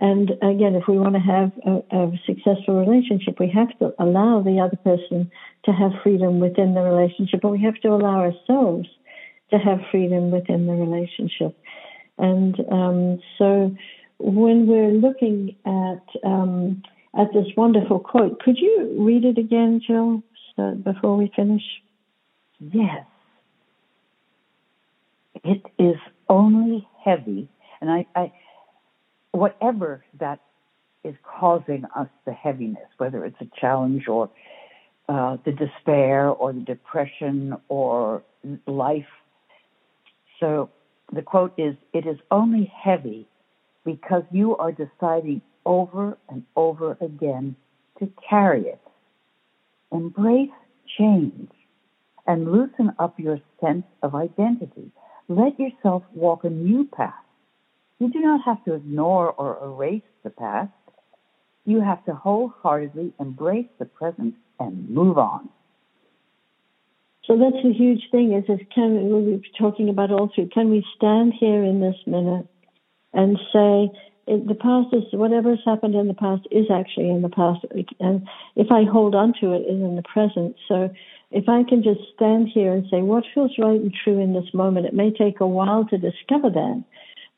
And 0.00 0.30
again, 0.42 0.74
if 0.76 0.84
we 0.86 0.98
want 0.98 1.14
to 1.14 1.20
have 1.20 1.50
a, 1.66 1.96
a 1.96 2.12
successful 2.24 2.78
relationship, 2.78 3.40
we 3.40 3.48
have 3.48 3.76
to 3.78 3.94
allow 3.98 4.42
the 4.42 4.60
other 4.60 4.76
person 4.76 5.30
to 5.64 5.72
have 5.72 5.90
freedom 6.02 6.38
within 6.38 6.74
the 6.74 6.82
relationship, 6.82 7.40
but 7.40 7.50
we 7.50 7.62
have 7.62 7.80
to 7.80 7.88
allow 7.88 8.20
ourselves 8.20 8.88
to 9.50 9.58
have 9.58 9.78
freedom 9.90 10.30
within 10.30 10.66
the 10.66 10.72
relationship. 10.72 11.56
And 12.18 12.56
um, 12.70 13.20
so 13.38 13.74
when 14.18 14.66
we're 14.66 14.92
looking 14.92 15.56
at 15.64 16.02
um, 16.24 16.82
at 17.18 17.32
this 17.32 17.46
wonderful 17.56 18.00
quote, 18.00 18.40
could 18.40 18.58
you 18.58 18.96
read 18.98 19.24
it 19.24 19.38
again, 19.38 19.80
Jill, 19.84 20.22
so 20.56 20.74
before 20.74 21.16
we 21.16 21.32
finish? 21.34 21.62
Yes. 22.60 23.06
It 25.44 25.62
is 25.78 25.96
only 26.28 26.86
heavy, 27.04 27.48
and 27.80 27.90
I, 27.90 28.06
I 28.14 28.32
whatever 29.30 30.04
that 30.18 30.40
is 31.04 31.14
causing 31.22 31.84
us 31.96 32.08
the 32.26 32.32
heaviness, 32.32 32.88
whether 32.98 33.24
it's 33.24 33.40
a 33.40 33.48
challenge 33.60 34.08
or 34.08 34.30
uh, 35.08 35.36
the 35.44 35.52
despair 35.52 36.28
or 36.28 36.52
the 36.52 36.60
depression 36.60 37.54
or 37.68 38.22
life 38.66 39.06
so 40.40 40.70
the 41.12 41.22
quote 41.22 41.52
is 41.58 41.74
It 41.92 42.06
is 42.06 42.18
only 42.30 42.70
heavy 42.74 43.28
because 43.84 44.22
you 44.30 44.56
are 44.56 44.72
deciding 44.72 45.42
over 45.64 46.16
and 46.28 46.44
over 46.56 46.96
again 47.00 47.56
to 47.98 48.10
carry 48.28 48.66
it. 48.66 48.80
Embrace 49.92 50.50
change 50.98 51.50
and 52.26 52.52
loosen 52.52 52.92
up 52.98 53.18
your 53.18 53.40
sense 53.60 53.84
of 54.02 54.14
identity. 54.14 54.90
Let 55.28 55.58
yourself 55.58 56.02
walk 56.14 56.44
a 56.44 56.50
new 56.50 56.86
path. 56.86 57.14
You 57.98 58.10
do 58.10 58.20
not 58.20 58.40
have 58.44 58.64
to 58.64 58.74
ignore 58.74 59.32
or 59.32 59.58
erase 59.62 60.02
the 60.22 60.30
past. 60.30 60.70
You 61.64 61.80
have 61.80 62.04
to 62.04 62.14
wholeheartedly 62.14 63.12
embrace 63.18 63.66
the 63.78 63.84
present 63.84 64.34
and 64.60 64.88
move 64.88 65.18
on. 65.18 65.48
So 67.28 67.36
that's 67.36 67.62
a 67.62 67.72
huge 67.72 68.08
thing. 68.10 68.32
Is 68.32 68.44
is 68.48 68.66
can 68.74 69.04
we 69.04 69.32
were 69.32 69.38
talking 69.58 69.90
about 69.90 70.10
all 70.10 70.30
through? 70.34 70.48
Can 70.48 70.70
we 70.70 70.82
stand 70.96 71.34
here 71.38 71.62
in 71.62 71.80
this 71.80 71.96
minute 72.06 72.48
and 73.12 73.36
say 73.52 73.90
the 74.26 74.56
past 74.58 74.88
is 74.94 75.04
whatever 75.12 75.50
has 75.50 75.58
happened 75.64 75.94
in 75.94 76.08
the 76.08 76.14
past 76.14 76.48
is 76.50 76.66
actually 76.72 77.10
in 77.10 77.20
the 77.20 77.28
past, 77.28 77.64
and 78.00 78.26
if 78.56 78.72
I 78.72 78.84
hold 78.84 79.14
on 79.14 79.34
to 79.40 79.52
it, 79.52 79.60
is 79.60 79.80
in 79.80 79.96
the 79.96 80.02
present. 80.02 80.56
So 80.68 80.90
if 81.30 81.48
I 81.48 81.64
can 81.68 81.82
just 81.82 82.00
stand 82.14 82.48
here 82.48 82.72
and 82.72 82.86
say 82.90 83.02
what 83.02 83.24
feels 83.34 83.52
right 83.58 83.80
and 83.80 83.92
true 84.04 84.18
in 84.18 84.32
this 84.32 84.52
moment, 84.54 84.86
it 84.86 84.94
may 84.94 85.10
take 85.10 85.40
a 85.40 85.46
while 85.46 85.84
to 85.86 85.98
discover 85.98 86.48
that, 86.48 86.84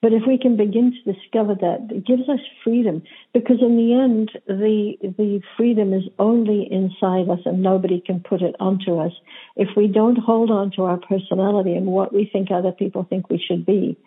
but 0.03 0.13
if 0.15 0.23
we 0.27 0.39
can 0.39 0.57
begin 0.57 0.93
to 0.93 1.13
discover 1.13 1.55
that, 1.55 1.89
it 1.91 2.07
gives 2.07 2.29
us 2.29 2.41
freedom 2.65 3.03
because 3.35 3.59
in 3.61 3.77
the 3.77 3.93
end, 3.93 4.31
the, 4.47 4.95
the 5.03 5.41
freedom 5.57 5.93
is 5.93 6.05
only 6.19 6.69
inside 6.71 7.29
us 7.29 7.41
and 7.45 7.63
nobody 7.63 8.01
can 8.01 8.21
put 8.21 8.41
it 8.41 8.57
onto 8.61 8.99
us. 8.99 9.13
If 9.57 9.69
we 9.77 9.89
don't 9.89 10.17
hold 10.17 10.51
on 10.51 10.71
to 10.77 10.85
our 10.85 10.97
personality 10.97 11.75
and 11.75 11.87
what 11.87 12.15
we 12.15 12.29
think 12.33 12.51
other 12.51 12.73
people 12.73 13.07
think 13.09 13.29
we 13.29 13.43
should 13.47 13.67
be, 13.67 13.99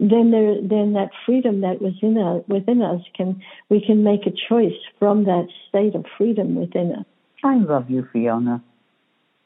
then 0.00 0.30
there, 0.32 0.56
then 0.60 0.94
that 0.94 1.10
freedom 1.24 1.60
that 1.60 1.80
was 1.80 1.94
in 2.02 2.18
us, 2.18 2.42
within 2.48 2.82
us 2.82 3.00
can, 3.16 3.40
we 3.70 3.84
can 3.84 4.02
make 4.02 4.26
a 4.26 4.32
choice 4.48 4.78
from 4.98 5.24
that 5.24 5.46
state 5.68 5.94
of 5.94 6.04
freedom 6.18 6.56
within 6.56 6.92
us. 6.92 7.04
I 7.44 7.56
love 7.56 7.88
you, 7.88 8.06
Fiona. 8.12 8.62